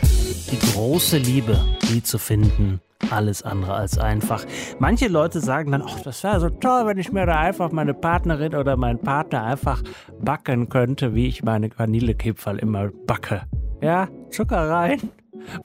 Die 0.50 0.58
große 0.72 1.18
Liebe, 1.18 1.58
die 1.90 2.02
zu 2.02 2.18
finden 2.18 2.80
alles 3.10 3.42
andere 3.42 3.74
als 3.74 3.98
einfach. 3.98 4.44
Manche 4.78 5.08
Leute 5.08 5.40
sagen 5.40 5.72
dann, 5.72 5.82
ach, 5.82 6.00
das 6.00 6.22
wäre 6.24 6.40
so 6.40 6.48
toll, 6.48 6.86
wenn 6.86 6.98
ich 6.98 7.12
mir 7.12 7.26
da 7.26 7.38
einfach 7.38 7.72
meine 7.72 7.94
Partnerin 7.94 8.54
oder 8.54 8.76
meinen 8.76 8.98
Partner 8.98 9.44
einfach 9.44 9.82
backen 10.20 10.68
könnte, 10.68 11.14
wie 11.14 11.26
ich 11.26 11.42
meine 11.42 11.70
Vanillekipferl 11.76 12.58
immer 12.58 12.90
backe. 13.06 13.42
Ja, 13.80 14.08
Zucker 14.30 14.70
rein, 14.70 15.00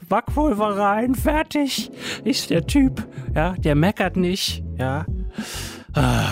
Backpulver 0.10 0.78
rein, 0.78 1.16
fertig. 1.16 1.92
Ist 2.24 2.50
der 2.50 2.66
Typ, 2.66 3.08
ja, 3.36 3.54
der 3.54 3.76
meckert 3.76 4.18
nicht, 4.18 4.64
ja. 4.78 5.06
Ah, 5.94 6.26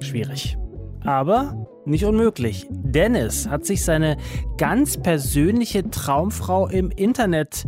schwierig. 0.00 0.56
Aber 1.04 1.66
nicht 1.84 2.04
unmöglich. 2.04 2.66
Dennis 2.70 3.48
hat 3.48 3.66
sich 3.66 3.84
seine 3.84 4.16
ganz 4.56 4.96
persönliche 4.96 5.90
Traumfrau 5.90 6.66
im 6.66 6.90
Internet 6.90 7.66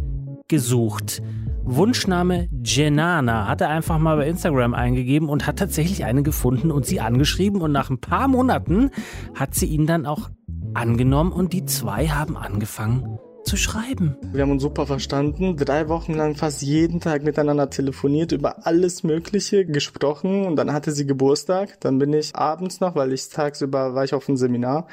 gesucht. 0.48 1.22
Wunschname 1.68 2.48
Jenana 2.62 3.48
hat 3.48 3.60
er 3.60 3.70
einfach 3.70 3.98
mal 3.98 4.16
bei 4.16 4.28
Instagram 4.28 4.72
eingegeben 4.72 5.28
und 5.28 5.48
hat 5.48 5.58
tatsächlich 5.58 6.04
eine 6.04 6.22
gefunden 6.22 6.70
und 6.70 6.86
sie 6.86 7.00
angeschrieben 7.00 7.60
und 7.60 7.72
nach 7.72 7.90
ein 7.90 7.98
paar 7.98 8.28
Monaten 8.28 8.90
hat 9.34 9.56
sie 9.56 9.66
ihn 9.66 9.84
dann 9.84 10.06
auch 10.06 10.30
angenommen 10.74 11.32
und 11.32 11.52
die 11.52 11.64
zwei 11.64 12.06
haben 12.06 12.36
angefangen 12.36 13.18
zu 13.42 13.56
schreiben. 13.56 14.16
Wir 14.32 14.42
haben 14.42 14.52
uns 14.52 14.62
super 14.62 14.86
verstanden, 14.86 15.56
drei 15.56 15.88
Wochen 15.88 16.14
lang 16.14 16.36
fast 16.36 16.62
jeden 16.62 17.00
Tag 17.00 17.24
miteinander 17.24 17.68
telefoniert, 17.68 18.30
über 18.30 18.64
alles 18.64 19.02
Mögliche 19.02 19.66
gesprochen 19.66 20.46
und 20.46 20.54
dann 20.54 20.72
hatte 20.72 20.92
sie 20.92 21.04
Geburtstag. 21.04 21.80
Dann 21.80 21.98
bin 21.98 22.12
ich 22.12 22.36
abends 22.36 22.78
noch, 22.78 22.94
weil 22.94 23.12
ich 23.12 23.28
tagsüber 23.28 23.94
war 23.94 24.04
ich 24.04 24.14
auf 24.14 24.28
einem 24.28 24.36
Seminar, 24.36 24.86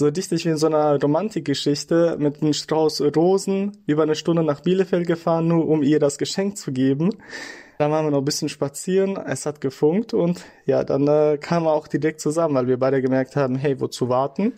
so 0.00 0.06
richtig 0.06 0.46
wie 0.46 0.48
in 0.48 0.56
so 0.56 0.66
einer 0.66 0.98
Romantikgeschichte 1.00 2.16
mit 2.18 2.42
einem 2.42 2.54
Strauß 2.54 3.02
Rosen 3.14 3.76
über 3.86 4.02
eine 4.02 4.14
Stunde 4.14 4.42
nach 4.42 4.62
Bielefeld 4.62 5.06
gefahren, 5.06 5.46
nur 5.46 5.68
um 5.68 5.82
ihr 5.82 6.00
das 6.00 6.16
Geschenk 6.16 6.56
zu 6.56 6.72
geben. 6.72 7.10
Dann 7.78 7.90
waren 7.90 8.06
wir 8.06 8.10
noch 8.10 8.18
ein 8.18 8.24
bisschen 8.24 8.48
spazieren, 8.48 9.16
es 9.16 9.44
hat 9.44 9.60
gefunkt 9.60 10.14
und 10.14 10.44
ja, 10.64 10.84
dann 10.84 11.06
äh, 11.06 11.38
kamen 11.38 11.66
wir 11.66 11.72
auch 11.72 11.86
direkt 11.86 12.20
zusammen, 12.20 12.54
weil 12.54 12.66
wir 12.66 12.78
beide 12.78 13.02
gemerkt 13.02 13.36
haben, 13.36 13.56
hey, 13.56 13.78
wozu 13.78 14.08
warten? 14.08 14.54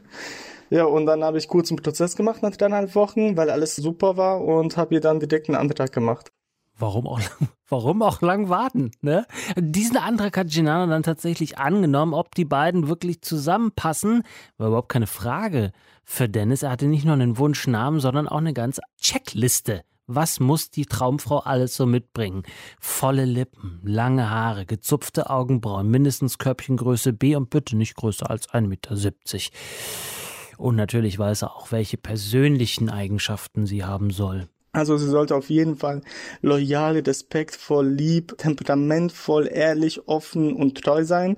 Ja, 0.70 0.84
und 0.84 1.06
dann 1.06 1.24
habe 1.24 1.38
ich 1.38 1.48
kurz 1.48 1.70
einen 1.70 1.82
Prozess 1.82 2.16
gemacht 2.16 2.42
nach 2.42 2.56
dreieinhalb 2.56 2.94
Wochen, 2.94 3.36
weil 3.36 3.50
alles 3.50 3.76
super 3.76 4.16
war 4.16 4.42
und 4.42 4.76
habe 4.76 4.94
ihr 4.94 5.00
dann 5.00 5.20
direkt 5.20 5.48
einen 5.48 5.58
Antrag 5.58 5.92
gemacht. 5.92 6.30
Warum 6.82 7.06
auch, 7.06 7.20
warum 7.68 8.02
auch 8.02 8.22
lang 8.22 8.48
warten? 8.48 8.90
Ne? 9.02 9.24
Diesen 9.56 9.96
Antrag 9.96 10.36
hat 10.36 10.48
Ginana 10.48 10.86
dann 10.86 11.04
tatsächlich 11.04 11.56
angenommen, 11.56 12.12
ob 12.12 12.34
die 12.34 12.44
beiden 12.44 12.88
wirklich 12.88 13.22
zusammenpassen, 13.22 14.24
war 14.58 14.66
überhaupt 14.66 14.88
keine 14.88 15.06
Frage 15.06 15.70
für 16.02 16.28
Dennis. 16.28 16.64
Er 16.64 16.70
hatte 16.70 16.86
nicht 16.86 17.04
nur 17.04 17.14
einen 17.14 17.38
Wunschnamen, 17.38 18.00
sondern 18.00 18.26
auch 18.26 18.38
eine 18.38 18.52
ganze 18.52 18.82
Checkliste. 19.00 19.84
Was 20.08 20.40
muss 20.40 20.70
die 20.70 20.86
Traumfrau 20.86 21.38
alles 21.38 21.76
so 21.76 21.86
mitbringen? 21.86 22.42
Volle 22.80 23.26
Lippen, 23.26 23.78
lange 23.84 24.28
Haare, 24.28 24.66
gezupfte 24.66 25.30
Augenbrauen, 25.30 25.88
mindestens 25.88 26.38
Körbchengröße 26.38 27.12
B 27.12 27.36
und 27.36 27.48
bitte 27.48 27.76
nicht 27.76 27.94
größer 27.94 28.28
als 28.28 28.48
1,70 28.48 28.66
Meter. 28.66 28.96
Und 30.58 30.74
natürlich 30.74 31.16
weiß 31.16 31.42
er 31.42 31.54
auch, 31.54 31.70
welche 31.70 31.96
persönlichen 31.96 32.90
Eigenschaften 32.90 33.66
sie 33.66 33.84
haben 33.84 34.10
soll. 34.10 34.48
Also 34.74 34.96
sie 34.96 35.08
sollte 35.08 35.34
auf 35.34 35.50
jeden 35.50 35.76
Fall 35.76 36.00
loyal, 36.40 36.98
respektvoll, 36.98 37.86
lieb, 37.86 38.38
temperamentvoll, 38.38 39.46
ehrlich, 39.52 40.08
offen 40.08 40.54
und 40.54 40.82
treu 40.82 41.04
sein. 41.04 41.36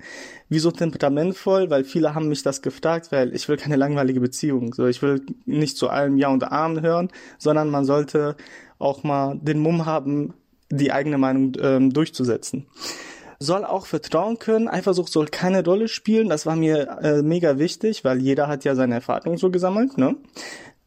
Wieso 0.48 0.70
temperamentvoll? 0.70 1.68
Weil 1.68 1.82
viele 1.82 2.14
haben 2.14 2.28
mich 2.28 2.44
das 2.44 2.62
gefragt, 2.62 3.10
weil 3.10 3.34
ich 3.34 3.48
will 3.48 3.56
keine 3.56 3.74
langweilige 3.74 4.20
Beziehung. 4.20 4.72
So, 4.72 4.86
ich 4.86 5.02
will 5.02 5.26
nicht 5.46 5.76
zu 5.76 5.88
allem 5.88 6.16
Ja 6.16 6.28
und 6.28 6.44
Amen 6.44 6.80
hören, 6.80 7.08
sondern 7.38 7.70
man 7.70 7.84
sollte 7.84 8.36
auch 8.78 9.02
mal 9.02 9.36
den 9.42 9.58
Mumm 9.58 9.84
haben, 9.84 10.34
die 10.70 10.92
eigene 10.92 11.18
Meinung 11.18 11.54
ähm, 11.60 11.92
durchzusetzen 11.92 12.66
soll 13.40 13.64
auch 13.64 13.86
vertrauen 13.86 14.38
können. 14.38 14.68
Eifersucht 14.68 15.12
soll 15.12 15.26
keine 15.26 15.62
Rolle 15.64 15.88
spielen. 15.88 16.28
Das 16.28 16.46
war 16.46 16.56
mir 16.56 16.98
äh, 17.02 17.20
mega 17.20 17.58
wichtig, 17.58 18.04
weil 18.04 18.22
jeder 18.22 18.48
hat 18.48 18.64
ja 18.64 18.74
seine 18.74 18.94
Erfahrungen 18.94 19.36
so 19.36 19.50
gesammelt. 19.50 19.98
Ne? 19.98 20.16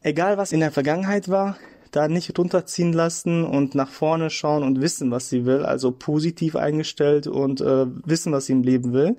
Egal 0.00 0.38
was 0.38 0.50
in 0.50 0.60
der 0.60 0.72
Vergangenheit 0.72 1.28
war, 1.28 1.56
da 1.90 2.08
nicht 2.08 2.38
runterziehen 2.38 2.92
lassen 2.92 3.44
und 3.44 3.74
nach 3.74 3.90
vorne 3.90 4.30
schauen 4.30 4.62
und 4.62 4.80
wissen, 4.80 5.10
was 5.10 5.28
sie 5.28 5.46
will. 5.46 5.64
Also 5.64 5.90
positiv 5.92 6.56
eingestellt 6.56 7.26
und 7.26 7.60
äh, 7.60 7.86
wissen, 8.04 8.32
was 8.32 8.46
sie 8.46 8.52
im 8.52 8.62
Leben 8.62 8.92
will 8.92 9.16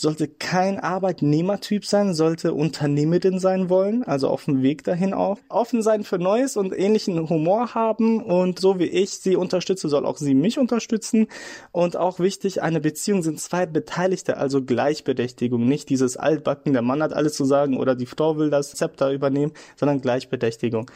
sollte 0.00 0.28
kein 0.28 0.78
Arbeitnehmertyp 0.80 1.84
sein, 1.84 2.14
sollte 2.14 2.54
Unternehmerin 2.54 3.38
sein 3.38 3.68
wollen, 3.68 4.02
also 4.02 4.28
auf 4.28 4.46
dem 4.46 4.62
Weg 4.62 4.82
dahin 4.84 5.12
auch. 5.12 5.38
Offen 5.50 5.82
sein 5.82 6.04
für 6.04 6.18
Neues 6.18 6.56
und 6.56 6.76
ähnlichen 6.76 7.28
Humor 7.28 7.74
haben 7.74 8.22
und 8.22 8.58
so 8.58 8.78
wie 8.78 8.86
ich 8.86 9.10
sie 9.10 9.36
unterstütze, 9.36 9.88
soll 9.90 10.06
auch 10.06 10.16
sie 10.16 10.34
mich 10.34 10.58
unterstützen. 10.58 11.26
Und 11.70 11.96
auch 11.96 12.18
wichtig, 12.18 12.62
eine 12.62 12.80
Beziehung 12.80 13.22
sind 13.22 13.40
zwei 13.40 13.66
Beteiligte, 13.66 14.38
also 14.38 14.62
Gleichberechtigung, 14.62 15.66
nicht 15.66 15.90
dieses 15.90 16.16
Altbacken, 16.16 16.72
der 16.72 16.82
Mann 16.82 17.02
hat 17.02 17.12
alles 17.12 17.34
zu 17.34 17.44
sagen 17.44 17.76
oder 17.76 17.94
die 17.94 18.06
Frau 18.06 18.38
will 18.38 18.48
das 18.48 18.72
Zepter 18.72 19.12
übernehmen, 19.12 19.52
sondern 19.76 20.00
Gleichberechtigung. 20.00 20.90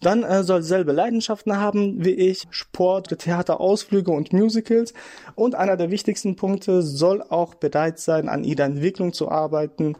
Dann 0.00 0.22
äh, 0.22 0.44
soll 0.44 0.62
selbe 0.62 0.92
Leidenschaften 0.92 1.58
haben 1.58 2.04
wie 2.04 2.12
ich, 2.12 2.46
Sport, 2.50 3.18
Theater, 3.18 3.60
Ausflüge 3.60 4.12
und 4.12 4.32
Musicals. 4.32 4.94
Und 5.34 5.54
einer 5.54 5.76
der 5.76 5.90
wichtigsten 5.90 6.36
Punkte 6.36 6.82
soll 6.82 7.22
auch 7.22 7.54
bereit 7.54 7.98
sein, 7.98 8.28
an 8.38 8.44
ihrer 8.44 8.64
Entwicklung 8.64 9.12
zu 9.12 9.30
arbeiten, 9.30 9.96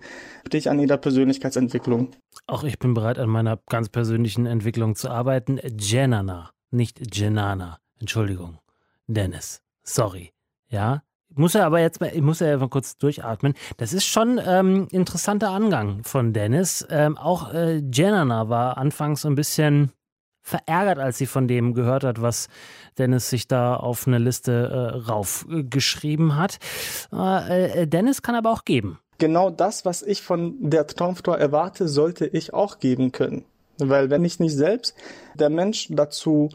dich 0.53 0.71
an 0.71 0.79
ihrer 0.79 0.97
Persönlichkeitsentwicklung. 0.97 2.11
Auch 2.47 2.65
ich 2.65 2.79
bin 2.79 2.95
bereit, 2.95 3.19
an 3.19 3.29
meiner 3.29 3.59
ganz 3.69 3.89
persönlichen 3.89 4.47
Entwicklung 4.47 4.95
zu 4.95 5.11
arbeiten. 5.11 5.61
Jenana, 5.79 6.51
nicht 6.71 7.15
Jenana. 7.17 7.79
Entschuldigung. 8.01 8.59
Dennis. 9.07 9.61
Sorry. 9.83 10.33
Ja, 10.69 11.03
muss 11.35 11.55
ja 11.55 11.67
aber 11.67 11.81
jetzt 11.81 12.01
mal, 12.01 12.11
ich 12.15 12.23
muss 12.23 12.41
ja 12.41 12.53
einfach 12.53 12.71
kurz 12.71 12.97
durchatmen. 12.97 13.55
Das 13.77 13.93
ist 13.93 14.07
schon 14.07 14.41
ähm, 14.45 14.89
interessanter 14.91 15.51
Angang 15.51 16.03
von 16.05 16.33
Dennis. 16.33 16.87
Ähm, 16.91 17.17
auch 17.19 17.53
äh, 17.53 17.83
Jenana 17.93 18.49
war 18.49 18.79
anfangs 18.79 19.23
so 19.23 19.29
ein 19.29 19.35
bisschen 19.35 19.93
verärgert, 20.49 20.99
als 20.99 21.19
sie 21.19 21.27
von 21.27 21.47
dem 21.47 21.75
gehört 21.75 22.05
hat, 22.05 22.21
was 22.21 22.49
Dennis 22.97 23.31
sich 23.31 23.47
da 23.47 23.77
auf 23.77 24.07
eine 24.07 24.19
Liste 24.19 24.53
äh, 24.53 25.11
raufgeschrieben 25.11 26.37
hat. 26.37 26.59
Äh, 27.13 27.83
äh, 27.83 27.87
Dennis 27.87 28.23
kann 28.23 28.35
aber 28.35 28.51
auch 28.51 28.65
geben. 28.65 28.99
Genau 29.19 29.51
das, 29.51 29.85
was 29.85 30.03
ich 30.03 30.23
von 30.23 30.71
der 30.71 30.87
Traumfrau 30.87 31.35
erwarte, 31.35 31.89
sollte 31.89 32.27
ich 32.27 32.55
auch 32.55 32.79
geben 32.79 33.13
können. 33.13 33.45
Weil 33.79 34.11
wenn 34.11 34.25
ich 34.25 34.41
nicht 34.41 34.55
selbst 34.55 34.95
der 35.35 35.51
Mensch 35.51 35.89
dazu 35.91 36.51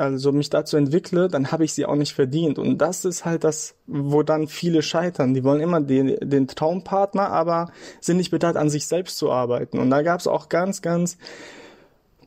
also 0.00 0.32
mich 0.32 0.48
dazu 0.48 0.78
entwickle, 0.78 1.28
dann 1.28 1.52
habe 1.52 1.64
ich 1.64 1.74
sie 1.74 1.84
auch 1.84 1.94
nicht 1.94 2.14
verdient. 2.14 2.58
Und 2.58 2.78
das 2.78 3.04
ist 3.04 3.26
halt 3.26 3.44
das, 3.44 3.74
wo 3.86 4.22
dann 4.22 4.48
viele 4.48 4.80
scheitern. 4.80 5.34
Die 5.34 5.44
wollen 5.44 5.60
immer 5.60 5.82
den, 5.82 6.16
den 6.22 6.48
Traumpartner, 6.48 7.30
aber 7.30 7.70
sind 8.00 8.16
nicht 8.16 8.30
bereit, 8.30 8.56
an 8.56 8.70
sich 8.70 8.86
selbst 8.86 9.18
zu 9.18 9.30
arbeiten. 9.30 9.78
Und 9.78 9.90
da 9.90 10.00
gab 10.00 10.18
es 10.18 10.26
auch 10.26 10.48
ganz, 10.48 10.80
ganz, 10.80 11.18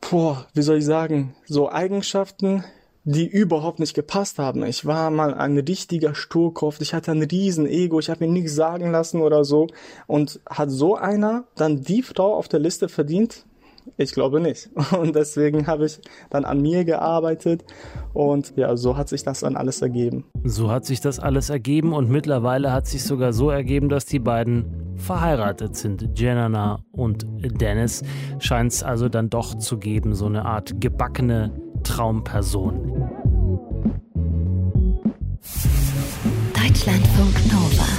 boah, 0.09 0.47
wie 0.53 0.61
soll 0.61 0.77
ich 0.77 0.85
sagen, 0.85 1.35
so 1.45 1.71
Eigenschaften, 1.71 2.63
die 3.05 3.27
überhaupt 3.27 3.79
nicht 3.79 3.93
gepasst 3.93 4.39
haben. 4.39 4.63
Ich 4.65 4.85
war 4.85 5.11
mal 5.11 5.33
ein 5.33 5.57
richtiger 5.57 6.15
Sturkopf, 6.15 6.79
ich 6.79 6.93
hatte 6.93 7.11
ein 7.11 7.21
riesen 7.21 7.65
Ego, 7.67 7.99
ich 7.99 8.09
habe 8.09 8.25
mir 8.25 8.31
nichts 8.31 8.55
sagen 8.55 8.91
lassen 8.91 9.21
oder 9.21 9.43
so. 9.43 9.67
Und 10.07 10.39
hat 10.49 10.71
so 10.71 10.95
einer 10.95 11.45
dann 11.55 11.81
die 11.81 12.01
Frau 12.01 12.35
auf 12.35 12.47
der 12.47 12.59
Liste 12.59 12.87
verdient? 12.87 13.45
Ich 13.97 14.13
glaube 14.13 14.39
nicht. 14.39 14.69
Und 14.97 15.15
deswegen 15.15 15.67
habe 15.67 15.85
ich 15.85 15.99
dann 16.29 16.45
an 16.45 16.61
mir 16.61 16.83
gearbeitet 16.85 17.63
und 18.13 18.53
ja, 18.55 18.75
so 18.77 18.95
hat 18.95 19.09
sich 19.09 19.23
das 19.23 19.39
dann 19.41 19.55
alles 19.55 19.81
ergeben. 19.81 20.25
So 20.43 20.69
hat 20.69 20.85
sich 20.85 21.01
das 21.01 21.19
alles 21.19 21.49
ergeben 21.49 21.93
und 21.93 22.09
mittlerweile 22.09 22.71
hat 22.71 22.85
sich 22.87 23.03
sogar 23.03 23.33
so 23.33 23.49
ergeben, 23.49 23.89
dass 23.89 24.05
die 24.05 24.19
beiden 24.19 24.93
verheiratet 24.97 25.75
sind. 25.75 26.09
Jenna 26.15 26.83
und 26.91 27.25
Dennis 27.59 28.03
scheint 28.39 28.71
es 28.71 28.83
also 28.83 29.09
dann 29.09 29.29
doch 29.29 29.55
zu 29.55 29.77
geben, 29.77 30.13
so 30.13 30.27
eine 30.27 30.45
Art 30.45 30.79
gebackene 30.79 31.51
Traumperson. 31.83 33.09
Deutschlandfunk 36.53 37.51
Nova. 37.51 37.92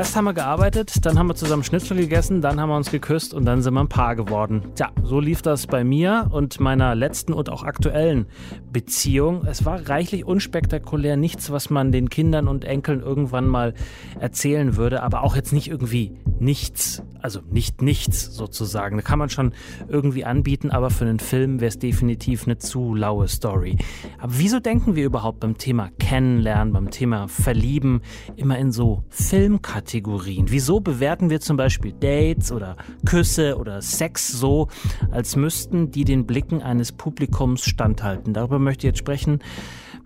Erst 0.00 0.16
haben 0.16 0.24
wir 0.24 0.32
gearbeitet, 0.32 1.04
dann 1.04 1.18
haben 1.18 1.26
wir 1.26 1.34
zusammen 1.34 1.62
Schnitzel 1.62 1.94
gegessen, 1.98 2.40
dann 2.40 2.58
haben 2.58 2.70
wir 2.70 2.76
uns 2.78 2.90
geküsst 2.90 3.34
und 3.34 3.44
dann 3.44 3.60
sind 3.60 3.74
wir 3.74 3.80
ein 3.80 3.88
Paar 3.90 4.16
geworden. 4.16 4.62
Tja, 4.74 4.88
so 5.02 5.20
lief 5.20 5.42
das 5.42 5.66
bei 5.66 5.84
mir 5.84 6.28
und 6.30 6.58
meiner 6.58 6.94
letzten 6.94 7.34
und 7.34 7.50
auch 7.50 7.64
aktuellen 7.64 8.24
Beziehung. 8.72 9.44
Es 9.44 9.66
war 9.66 9.90
reichlich 9.90 10.24
unspektakulär, 10.24 11.18
nichts, 11.18 11.50
was 11.50 11.68
man 11.68 11.92
den 11.92 12.08
Kindern 12.08 12.48
und 12.48 12.64
Enkeln 12.64 13.02
irgendwann 13.02 13.46
mal 13.46 13.74
erzählen 14.18 14.76
würde, 14.76 15.02
aber 15.02 15.22
auch 15.22 15.36
jetzt 15.36 15.52
nicht 15.52 15.68
irgendwie 15.68 16.16
nichts, 16.40 17.02
also 17.20 17.40
nicht 17.50 17.82
nichts 17.82 18.34
sozusagen. 18.34 18.96
Da 18.96 19.02
kann 19.02 19.18
man 19.18 19.30
schon 19.30 19.52
irgendwie 19.88 20.24
anbieten, 20.24 20.70
aber 20.70 20.90
für 20.90 21.04
einen 21.04 21.20
Film 21.20 21.60
wäre 21.60 21.68
es 21.68 21.78
definitiv 21.78 22.44
eine 22.44 22.58
zu 22.58 22.94
laue 22.94 23.28
Story. 23.28 23.76
Aber 24.18 24.32
wieso 24.36 24.60
denken 24.60 24.96
wir 24.96 25.04
überhaupt 25.04 25.40
beim 25.40 25.58
Thema 25.58 25.90
Kennenlernen, 25.98 26.72
beim 26.72 26.90
Thema 26.90 27.28
Verlieben 27.28 28.02
immer 28.36 28.58
in 28.58 28.72
so 28.72 29.04
Filmkarten? 29.08 29.80
Kategorien. 29.90 30.46
Wieso 30.50 30.80
bewerten 30.80 31.30
wir 31.30 31.40
zum 31.40 31.56
Beispiel 31.56 31.92
Dates 31.92 32.52
oder 32.52 32.76
Küsse 33.06 33.56
oder 33.56 33.80
Sex 33.80 34.28
so, 34.28 34.68
als 35.10 35.36
müssten 35.36 35.90
die 35.90 36.04
den 36.04 36.26
Blicken 36.26 36.60
eines 36.60 36.92
Publikums 36.92 37.64
standhalten? 37.64 38.34
Darüber 38.34 38.58
möchte 38.58 38.86
ich 38.86 38.90
jetzt 38.90 38.98
sprechen 38.98 39.38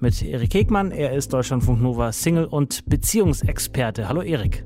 mit 0.01 0.23
Erik 0.23 0.55
Hegmann. 0.55 0.91
Er 0.91 1.13
ist 1.13 1.33
Deutschlandfunk 1.33 1.83
Nova 1.83 2.13
Single 2.13 2.45
und 2.45 2.85
Beziehungsexperte. 2.87 4.09
Hallo 4.09 4.23
Erik. 4.23 4.65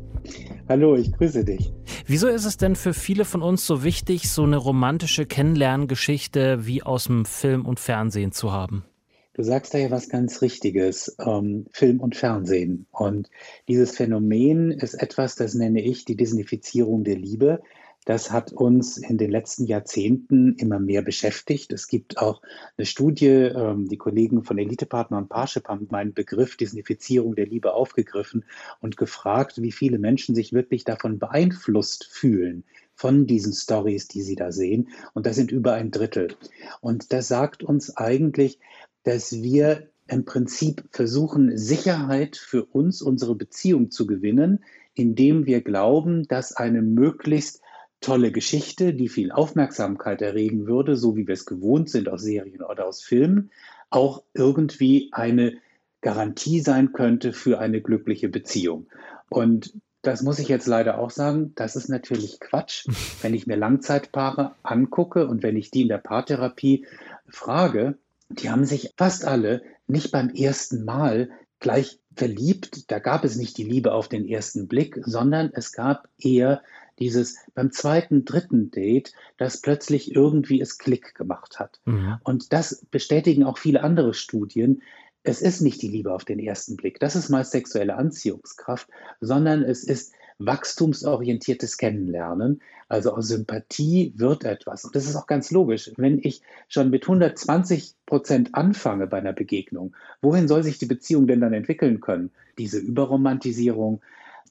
Hallo, 0.69 0.97
ich 0.97 1.11
grüße 1.13 1.47
dich. 1.47 1.73
Wieso 2.07 2.29
ist 2.29 2.45
es 2.45 2.59
denn 2.59 2.77
für 2.77 2.93
viele 2.93 3.25
von 3.25 3.41
uns 3.41 3.67
so 3.67 3.85
wichtig, 3.85 4.29
so 4.29 4.43
eine 4.43 4.59
romantische 4.59 5.25
Kennenlerngeschichte 5.25 6.67
wie 6.67 6.83
aus 6.83 7.05
dem 7.05 7.25
Film 7.25 7.65
und 7.65 7.81
Fernsehen 7.81 8.33
zu 8.33 8.53
haben? 8.53 8.85
Du 9.33 9.43
sagst 9.43 9.73
da 9.73 9.79
ja 9.79 9.91
was 9.91 10.11
ganz 10.11 10.43
Richtiges, 10.43 11.17
ähm, 11.25 11.69
Film 11.71 12.01
und 12.01 12.17
Fernsehen. 12.17 12.87
Und 12.91 13.31
dieses 13.67 13.97
Phänomen 13.97 14.71
ist 14.71 14.93
etwas, 14.93 15.37
das 15.37 15.55
nenne 15.55 15.81
ich 15.81 16.05
die 16.05 16.17
Disneyfizierung 16.17 17.03
der 17.03 17.17
Liebe. 17.17 17.63
Das 18.09 18.31
hat 18.31 18.55
uns 18.55 18.97
in 18.97 19.19
den 19.19 19.31
letzten 19.31 19.67
Jahrzehnten 19.67 20.55
immer 20.55 20.79
mehr 20.79 21.03
beschäftigt. 21.03 21.75
Es 21.75 21.88
gibt 21.88 22.17
auch 22.17 22.41
eine 22.79 22.87
Studie, 22.87 23.27
ähm, 23.27 23.87
die 23.87 23.99
Kollegen 23.99 24.45
von 24.45 24.57
Elitepartner 24.57 25.19
und 25.19 25.29
Parship 25.29 25.69
haben 25.69 25.88
meinen 25.91 26.15
Begriff 26.15 26.57
Disneyfizierung 26.57 27.35
der 27.35 27.45
Liebe 27.45 27.75
aufgegriffen 27.75 28.47
und 28.81 28.97
gefragt, 28.97 29.61
wie 29.61 29.73
viele 29.73 29.99
Menschen 29.99 30.35
sich 30.35 30.55
wirklich 30.55 30.85
davon 30.85 31.19
beeinflusst 31.19 32.07
fühlen 32.07 32.65
von 32.95 33.27
diesen 33.27 33.53
Stories, 33.53 34.09
die 34.09 34.23
sie 34.23 34.37
da 34.37 34.53
sehen. 34.53 34.88
Und 35.12 35.27
das 35.27 35.37
sind 35.37 35.53
über 35.53 35.75
ein 35.75 35.91
Drittel. 35.91 36.35
Und 36.81 37.12
das 37.12 37.29
sagt 37.29 37.62
uns 37.62 37.95
eigentlich, 37.99 38.59
dass 39.03 39.43
wir 39.43 39.91
im 40.07 40.25
Prinzip 40.25 40.83
versuchen, 40.93 41.59
Sicherheit 41.59 42.38
für 42.38 42.65
uns, 42.65 43.03
unsere 43.03 43.35
Beziehung 43.35 43.91
zu 43.91 44.07
gewinnen, 44.07 44.65
indem 44.95 45.45
wir 45.45 45.61
glauben, 45.61 46.27
dass 46.27 46.57
eine 46.57 46.81
möglichst 46.81 47.61
tolle 48.00 48.33
Geschichte, 48.33 48.95
die 48.95 49.09
viel 49.09 49.33
Aufmerksamkeit 49.33 50.23
erregen 50.23 50.67
würde, 50.67 50.97
so 50.97 51.17
wie 51.17 51.26
wir 51.26 51.35
es 51.35 51.47
gewohnt 51.47 51.90
sind 51.90 52.09
aus 52.09 52.23
Serien 52.23 52.62
oder 52.62 52.87
aus 52.87 53.02
Filmen, 53.02 53.50
auch 53.90 54.23
irgendwie 54.35 55.09
eine 55.12 55.59
Garantie 56.00 56.61
sein 56.61 56.93
könnte 56.93 57.33
für 57.33 57.59
eine 57.59 57.81
glückliche 57.81 58.28
Beziehung. 58.28 58.87
Und 59.28 59.75
das 60.02 60.23
muss 60.23 60.38
ich 60.38 60.49
jetzt 60.49 60.67
leider 60.67 60.99
auch 60.99 61.11
sagen, 61.11 61.52
das 61.57 61.75
ist 61.75 61.88
natürlich 61.88 62.38
Quatsch. 62.40 62.87
Wenn 63.23 63.35
ich 63.35 63.47
mir 63.47 63.57
Langzeitpaare 63.57 64.55
angucke 64.62 65.26
und 65.26 65.43
wenn 65.43 65.57
ich 65.57 65.71
die 65.71 65.83
in 65.83 65.88
der 65.88 65.99
Paartherapie 65.99 66.87
frage, 67.28 67.99
die 68.28 68.50
haben 68.50 68.64
sich 68.64 68.93
fast 68.97 69.25
alle 69.25 69.62
nicht 69.87 70.12
beim 70.12 70.31
ersten 70.31 70.85
Mal 70.85 71.31
gleich 71.59 71.99
verliebt. 72.14 72.90
Da 72.90 72.99
gab 72.99 73.25
es 73.25 73.37
nicht 73.37 73.57
die 73.59 73.64
Liebe 73.64 73.93
auf 73.93 74.09
den 74.09 74.28
ersten 74.28 74.69
Blick, 74.69 75.00
sondern 75.05 75.50
es 75.52 75.73
gab 75.73 76.09
eher 76.19 76.62
dieses 76.99 77.38
beim 77.55 77.73
zweiten, 77.73 78.25
dritten 78.25 78.71
Date, 78.71 79.12
das 79.37 79.61
plötzlich 79.61 80.14
irgendwie 80.14 80.61
es 80.61 80.78
Klick 80.78 81.14
gemacht 81.14 81.59
hat. 81.59 81.81
Mhm. 81.85 82.17
Und 82.25 82.52
das 82.52 82.87
bestätigen 82.90 83.45
auch 83.45 83.59
viele 83.59 83.83
andere 83.83 84.14
Studien. 84.14 84.83
Es 85.23 85.43
ist 85.43 85.61
nicht 85.61 85.83
die 85.83 85.88
Liebe 85.88 86.12
auf 86.12 86.25
den 86.25 86.38
ersten 86.38 86.76
Blick, 86.76 87.00
das 87.00 87.17
ist 87.17 87.28
meist 87.28 87.52
sexuelle 87.52 87.97
Anziehungskraft, 87.97 88.88
sondern 89.21 89.62
es 89.62 89.85
ist 89.85 90.12
wachstumsorientiertes 90.38 91.76
Kennenlernen. 91.76 92.62
Also 92.88 93.12
aus 93.12 93.28
Sympathie 93.28 94.14
wird 94.17 94.45
etwas. 94.45 94.85
Und 94.85 94.97
das 94.97 95.05
ist 95.05 95.17
auch 95.17 95.26
ganz 95.26 95.50
logisch. 95.50 95.90
Wenn 95.97 96.21
ich 96.23 96.40
schon 96.69 96.90
mit 96.90 97.02
120 97.02 97.95
Prozent 98.07 98.55
anfange 98.55 99.07
bei 99.07 99.19
einer 99.19 99.35
Begegnung, 99.35 99.95
wohin 100.23 100.49
soll 100.49 100.62
sich 100.62 100.78
die 100.78 100.87
Beziehung 100.87 101.26
denn 101.26 101.40
dann 101.40 101.52
entwickeln 101.52 102.00
können? 102.00 102.31
Diese 102.57 102.78
Überromantisierung, 102.78 104.00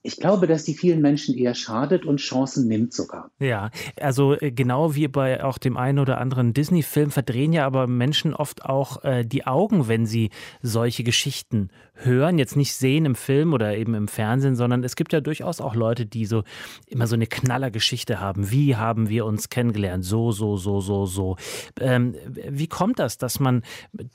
ich 0.04 0.18
glaube, 0.18 0.48
dass 0.48 0.64
die 0.64 0.74
vielen 0.74 1.02
Menschen 1.02 1.38
eher 1.38 1.54
schadet 1.54 2.06
und 2.06 2.18
Chancen 2.18 2.68
nimmt 2.68 2.94
sogar. 2.94 3.32
Ja, 3.40 3.72
also 4.00 4.40
äh, 4.40 4.52
genau 4.52 4.96
wie 4.96 5.08
bei 5.08 5.44
auch 5.44 5.58
dem 5.58 5.78
einen 5.78 6.00
oder 6.00 6.20
anderen 6.20 6.54
Disney-Film 6.54 7.12
verdrehen 7.12 7.54
ja 7.54 7.66
aber 7.66 7.88
Menschen 7.88 8.34
oft 8.34 8.66
auch 8.66 9.04
äh, 9.04 9.24
die 9.24 9.46
Augen, 9.46 9.88
wenn 9.88 10.06
sie 10.06 10.30
solche 10.62 11.04
Geschichten 11.04 11.70
hören. 11.96 12.38
Jetzt 12.38 12.56
nicht 12.56 12.74
sehen 12.74 13.06
im 13.06 13.16
Film 13.16 13.54
oder 13.54 13.76
eben 13.76 13.94
im 13.94 14.08
Fernsehen, 14.08 14.56
sondern 14.56 14.84
es 14.84 14.96
gibt 14.96 15.14
ja 15.14 15.22
durchaus 15.22 15.62
auch 15.62 15.76
Leute, 15.76 16.06
die 16.06 16.26
so 16.26 16.44
immer 16.88 17.08
so 17.08 17.16
eine 17.16 17.28
Knallergeschichte 17.28 18.20
haben. 18.20 18.52
Wie 18.52 18.76
haben 18.76 19.10
wir 19.10 19.26
uns 19.26 19.50
kennengelernt? 19.50 20.06
So, 20.06 20.32
so, 20.32 20.58
so, 20.58 20.80
so, 20.82 21.06
so. 21.06 21.36
Ähm, 21.80 22.16
wie 22.50 22.68
kommt 22.68 23.00
das, 23.00 23.18
dass 23.18 23.40
man 23.40 23.64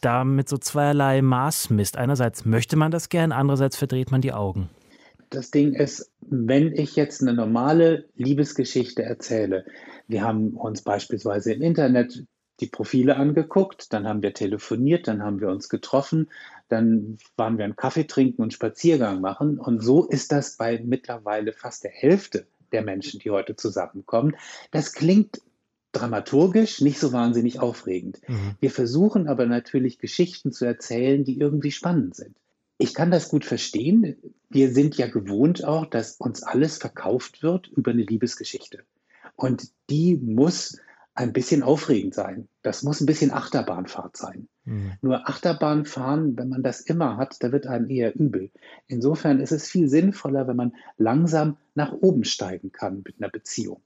da 0.00 0.24
mit 0.24 0.48
so 0.48 0.58
zweierlei 0.58 1.22
Maß 1.22 1.70
misst? 1.70 1.96
Einerseits 1.96 2.44
möchte 2.44 2.76
man 2.76 2.90
das 2.90 3.08
gern, 3.08 3.32
andererseits 3.32 3.76
verdreht 3.76 4.10
man 4.10 4.20
die 4.20 4.32
Augen 4.32 4.68
das 5.34 5.50
Ding 5.50 5.74
ist, 5.74 6.10
wenn 6.20 6.72
ich 6.72 6.96
jetzt 6.96 7.22
eine 7.22 7.34
normale 7.34 8.06
Liebesgeschichte 8.16 9.02
erzähle, 9.02 9.64
wir 10.08 10.22
haben 10.22 10.50
uns 10.50 10.82
beispielsweise 10.82 11.52
im 11.52 11.62
Internet 11.62 12.24
die 12.60 12.66
Profile 12.66 13.16
angeguckt, 13.16 13.92
dann 13.92 14.06
haben 14.06 14.22
wir 14.22 14.34
telefoniert, 14.34 15.08
dann 15.08 15.22
haben 15.22 15.40
wir 15.40 15.48
uns 15.48 15.68
getroffen, 15.68 16.30
dann 16.68 17.18
waren 17.36 17.58
wir 17.58 17.64
einen 17.64 17.76
Kaffee 17.76 18.04
trinken 18.04 18.42
und 18.42 18.52
Spaziergang 18.52 19.20
machen. 19.20 19.58
Und 19.58 19.82
so 19.82 20.06
ist 20.06 20.32
das 20.32 20.56
bei 20.56 20.80
mittlerweile 20.84 21.52
fast 21.52 21.84
der 21.84 21.90
Hälfte 21.90 22.46
der 22.70 22.82
Menschen, 22.82 23.20
die 23.20 23.30
heute 23.30 23.56
zusammenkommen. 23.56 24.36
Das 24.70 24.92
klingt 24.92 25.40
dramaturgisch 25.92 26.80
nicht 26.80 26.98
so 26.98 27.12
wahnsinnig 27.12 27.60
aufregend. 27.60 28.20
Mhm. 28.26 28.54
Wir 28.60 28.70
versuchen 28.70 29.28
aber 29.28 29.46
natürlich 29.46 29.98
Geschichten 29.98 30.52
zu 30.52 30.64
erzählen, 30.64 31.24
die 31.24 31.38
irgendwie 31.38 31.72
spannend 31.72 32.16
sind. 32.16 32.36
Ich 32.82 32.94
kann 32.94 33.12
das 33.12 33.28
gut 33.28 33.44
verstehen. 33.44 34.16
Wir 34.50 34.72
sind 34.72 34.96
ja 34.96 35.06
gewohnt 35.06 35.64
auch, 35.64 35.86
dass 35.86 36.16
uns 36.16 36.42
alles 36.42 36.78
verkauft 36.78 37.40
wird 37.40 37.68
über 37.68 37.92
eine 37.92 38.02
Liebesgeschichte. 38.02 38.80
Und 39.36 39.68
die 39.88 40.16
muss 40.16 40.80
ein 41.14 41.32
bisschen 41.32 41.62
aufregend 41.62 42.12
sein. 42.12 42.48
Das 42.62 42.82
muss 42.82 43.00
ein 43.00 43.06
bisschen 43.06 43.30
Achterbahnfahrt 43.30 44.16
sein. 44.16 44.48
Mhm. 44.64 44.94
Nur 45.00 45.28
Achterbahnfahren, 45.28 46.36
wenn 46.36 46.48
man 46.48 46.64
das 46.64 46.80
immer 46.80 47.18
hat, 47.18 47.36
da 47.38 47.52
wird 47.52 47.68
einem 47.68 47.88
eher 47.88 48.16
übel. 48.16 48.50
Insofern 48.88 49.38
ist 49.38 49.52
es 49.52 49.68
viel 49.68 49.88
sinnvoller, 49.88 50.48
wenn 50.48 50.56
man 50.56 50.74
langsam 50.98 51.58
nach 51.76 51.92
oben 51.92 52.24
steigen 52.24 52.72
kann 52.72 53.02
mit 53.04 53.14
einer 53.20 53.30
Beziehung. 53.30 53.80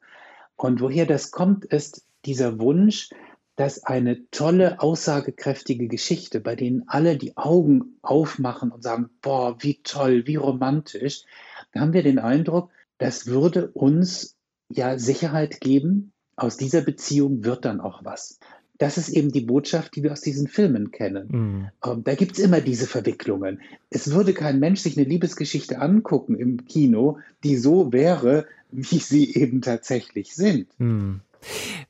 Und 0.56 0.80
woher 0.80 1.04
das 1.04 1.32
kommt, 1.32 1.66
ist 1.66 2.06
dieser 2.24 2.58
Wunsch, 2.58 3.10
dass 3.56 3.84
eine 3.84 4.30
tolle, 4.30 4.80
aussagekräftige 4.80 5.88
Geschichte, 5.88 6.40
bei 6.40 6.54
denen 6.54 6.84
alle 6.86 7.16
die 7.16 7.36
Augen 7.36 7.96
aufmachen 8.02 8.70
und 8.70 8.82
sagen, 8.82 9.08
boah, 9.22 9.56
wie 9.60 9.80
toll, 9.82 10.26
wie 10.26 10.36
romantisch, 10.36 11.24
da 11.72 11.80
haben 11.80 11.94
wir 11.94 12.02
den 12.02 12.18
Eindruck, 12.18 12.70
das 12.98 13.26
würde 13.26 13.68
uns 13.68 14.36
ja 14.68 14.98
Sicherheit 14.98 15.60
geben, 15.60 16.12
aus 16.36 16.58
dieser 16.58 16.82
Beziehung 16.82 17.44
wird 17.44 17.64
dann 17.64 17.80
auch 17.80 18.04
was. 18.04 18.38
Das 18.78 18.98
ist 18.98 19.08
eben 19.08 19.32
die 19.32 19.40
Botschaft, 19.40 19.96
die 19.96 20.02
wir 20.02 20.12
aus 20.12 20.20
diesen 20.20 20.48
Filmen 20.48 20.90
kennen. 20.90 21.28
Mhm. 21.30 21.68
Ähm, 21.84 22.04
da 22.04 22.14
gibt 22.14 22.32
es 22.32 22.44
immer 22.44 22.60
diese 22.60 22.86
Verwicklungen. 22.86 23.62
Es 23.88 24.10
würde 24.10 24.34
kein 24.34 24.58
Mensch 24.58 24.80
sich 24.80 24.98
eine 24.98 25.08
Liebesgeschichte 25.08 25.80
angucken 25.80 26.36
im 26.36 26.66
Kino, 26.66 27.18
die 27.42 27.56
so 27.56 27.92
wäre, 27.94 28.44
wie 28.70 28.98
sie 28.98 29.34
eben 29.34 29.62
tatsächlich 29.62 30.34
sind. 30.34 30.68
Mhm. 30.78 31.22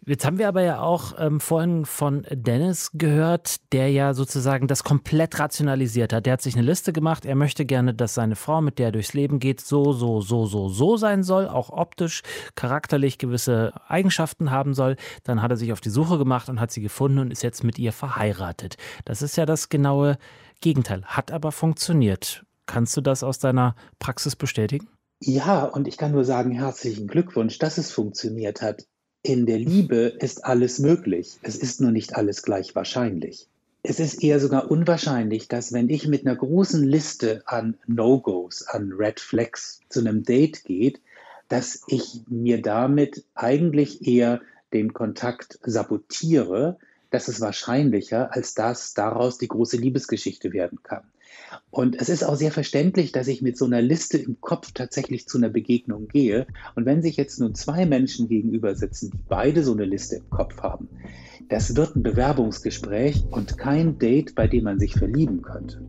Jetzt 0.06 0.24
haben 0.24 0.38
wir 0.38 0.48
aber 0.48 0.62
ja 0.62 0.80
auch 0.80 1.14
ähm, 1.18 1.40
vorhin 1.40 1.84
von 1.84 2.26
Dennis 2.30 2.90
gehört, 2.94 3.56
der 3.72 3.90
ja 3.90 4.14
sozusagen 4.14 4.68
das 4.68 4.84
komplett 4.84 5.38
rationalisiert 5.38 6.12
hat. 6.12 6.26
Der 6.26 6.34
hat 6.34 6.42
sich 6.42 6.54
eine 6.54 6.66
Liste 6.66 6.92
gemacht. 6.92 7.24
Er 7.26 7.34
möchte 7.34 7.66
gerne, 7.66 7.94
dass 7.94 8.14
seine 8.14 8.36
Frau, 8.36 8.60
mit 8.60 8.78
der 8.78 8.86
er 8.86 8.92
durchs 8.92 9.14
Leben 9.14 9.38
geht, 9.38 9.60
so, 9.60 9.92
so, 9.92 10.20
so, 10.20 10.46
so, 10.46 10.68
so 10.68 10.96
sein 10.96 11.22
soll, 11.22 11.48
auch 11.48 11.70
optisch, 11.70 12.22
charakterlich 12.54 13.18
gewisse 13.18 13.72
Eigenschaften 13.88 14.50
haben 14.50 14.74
soll. 14.74 14.96
Dann 15.24 15.42
hat 15.42 15.50
er 15.50 15.56
sich 15.56 15.72
auf 15.72 15.80
die 15.80 15.90
Suche 15.90 16.18
gemacht 16.18 16.48
und 16.48 16.60
hat 16.60 16.70
sie 16.70 16.82
gefunden 16.82 17.18
und 17.18 17.30
ist 17.30 17.42
jetzt 17.42 17.64
mit 17.64 17.78
ihr 17.78 17.92
verheiratet. 17.92 18.76
Das 19.04 19.22
ist 19.22 19.36
ja 19.36 19.46
das 19.46 19.68
genaue 19.68 20.18
Gegenteil. 20.60 21.04
Hat 21.04 21.32
aber 21.32 21.52
funktioniert. 21.52 22.44
Kannst 22.66 22.96
du 22.96 23.00
das 23.00 23.22
aus 23.22 23.38
deiner 23.38 23.76
Praxis 23.98 24.36
bestätigen? 24.36 24.88
Ja, 25.20 25.64
und 25.64 25.88
ich 25.88 25.96
kann 25.96 26.12
nur 26.12 26.24
sagen, 26.24 26.50
herzlichen 26.52 27.06
Glückwunsch, 27.06 27.58
dass 27.58 27.78
es 27.78 27.90
funktioniert 27.90 28.60
hat. 28.60 28.86
In 29.28 29.44
der 29.44 29.58
Liebe 29.58 30.16
ist 30.20 30.44
alles 30.44 30.78
möglich. 30.78 31.36
Es 31.42 31.56
ist 31.56 31.80
nur 31.80 31.90
nicht 31.90 32.14
alles 32.14 32.42
gleich 32.44 32.76
wahrscheinlich. 32.76 33.48
Es 33.82 33.98
ist 33.98 34.22
eher 34.22 34.38
sogar 34.38 34.70
unwahrscheinlich, 34.70 35.48
dass 35.48 35.72
wenn 35.72 35.90
ich 35.90 36.06
mit 36.06 36.24
einer 36.24 36.36
großen 36.36 36.84
Liste 36.84 37.42
an 37.44 37.76
No-Gos, 37.88 38.62
an 38.68 38.92
Red 38.92 39.18
Flags 39.18 39.80
zu 39.88 39.98
einem 39.98 40.22
Date 40.22 40.62
geht, 40.62 41.00
dass 41.48 41.82
ich 41.88 42.20
mir 42.28 42.62
damit 42.62 43.24
eigentlich 43.34 44.06
eher 44.06 44.42
den 44.72 44.92
Kontakt 44.92 45.58
sabotiere. 45.64 46.78
Das 47.10 47.28
ist 47.28 47.40
wahrscheinlicher, 47.40 48.32
als 48.32 48.54
dass 48.54 48.94
daraus 48.94 49.38
die 49.38 49.48
große 49.48 49.76
Liebesgeschichte 49.76 50.52
werden 50.52 50.78
kann. 50.84 51.02
Und 51.70 52.00
es 52.00 52.08
ist 52.08 52.24
auch 52.24 52.36
sehr 52.36 52.52
verständlich, 52.52 53.12
dass 53.12 53.28
ich 53.28 53.42
mit 53.42 53.56
so 53.56 53.64
einer 53.64 53.82
Liste 53.82 54.18
im 54.18 54.40
Kopf 54.40 54.72
tatsächlich 54.72 55.26
zu 55.26 55.38
einer 55.38 55.50
Begegnung 55.50 56.08
gehe. 56.08 56.46
Und 56.74 56.86
wenn 56.86 57.02
sich 57.02 57.16
jetzt 57.16 57.38
nun 57.38 57.54
zwei 57.54 57.86
Menschen 57.86 58.28
gegenüber 58.28 58.74
sitzen, 58.74 59.10
die 59.10 59.18
beide 59.28 59.62
so 59.62 59.72
eine 59.72 59.84
Liste 59.84 60.16
im 60.16 60.30
Kopf 60.30 60.62
haben, 60.62 60.88
das 61.48 61.76
wird 61.76 61.96
ein 61.96 62.02
Bewerbungsgespräch 62.02 63.24
und 63.30 63.58
kein 63.58 63.98
Date, 63.98 64.34
bei 64.34 64.48
dem 64.48 64.64
man 64.64 64.78
sich 64.78 64.94
verlieben 64.94 65.42
könnte. 65.42 65.80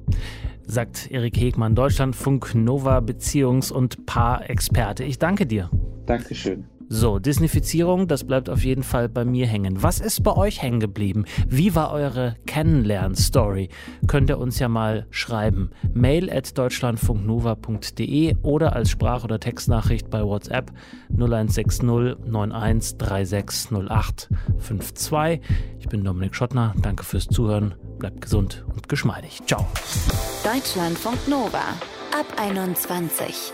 Sagt 0.66 1.10
Erik 1.10 1.38
Hegmann, 1.38 1.76
Deutschlandfunk 1.76 2.54
Nova 2.54 3.00
Beziehungs- 3.00 3.72
und 3.72 4.06
Paarexperte. 4.06 5.04
Ich 5.04 5.18
danke 5.18 5.46
dir. 5.46 5.72
Dankeschön. 6.06 6.66
So, 6.90 7.20
Disneyfizierung, 7.20 8.08
das 8.08 8.24
bleibt 8.24 8.50
auf 8.50 8.64
jeden 8.64 8.84
Fall 8.84 9.10
bei 9.10 9.26
mir 9.26 9.46
hängen. 9.46 9.84
Was 9.84 10.00
ist 10.00 10.24
bei 10.24 10.36
euch 10.36 10.62
hängen 10.62 10.80
geblieben? 10.80 11.26
Wie 11.48 11.76
war 11.76 11.92
eure 11.92 12.36
Kennenlern-Story? 12.46 13.70
Könnt 14.08 14.30
ihr 14.30 14.38
uns 14.38 14.60
ja 14.60 14.70
mal 14.70 15.06
schreiben. 15.10 15.72
Mail 15.94 16.30
at 16.32 16.58
deutschlandfunknova.de 16.58 18.38
oder 18.42 18.74
als 18.74 18.90
Sprach- 18.90 19.26
oder 19.26 19.40
Textnachricht 19.40 20.10
bei 20.10 20.24
WhatsApp 20.24 20.72
0160 21.10 21.90
91 21.90 22.98
3608 22.98 24.30
52. 24.60 25.42
Ich 25.80 25.90
bin 25.90 26.04
Dominik 26.04 26.36
Schottner. 26.36 26.74
Danke 26.82 27.04
fürs 27.04 27.28
Zuhören. 27.28 27.76
Bleibt 28.00 28.22
gesund 28.22 28.66
und 28.74 28.88
geschmeidig. 28.88 29.42
Ciao. 29.46 29.68
Deutschlandfunk 30.44 31.28
Nova 31.28 31.64
ab 32.18 32.26
21. 32.38 33.54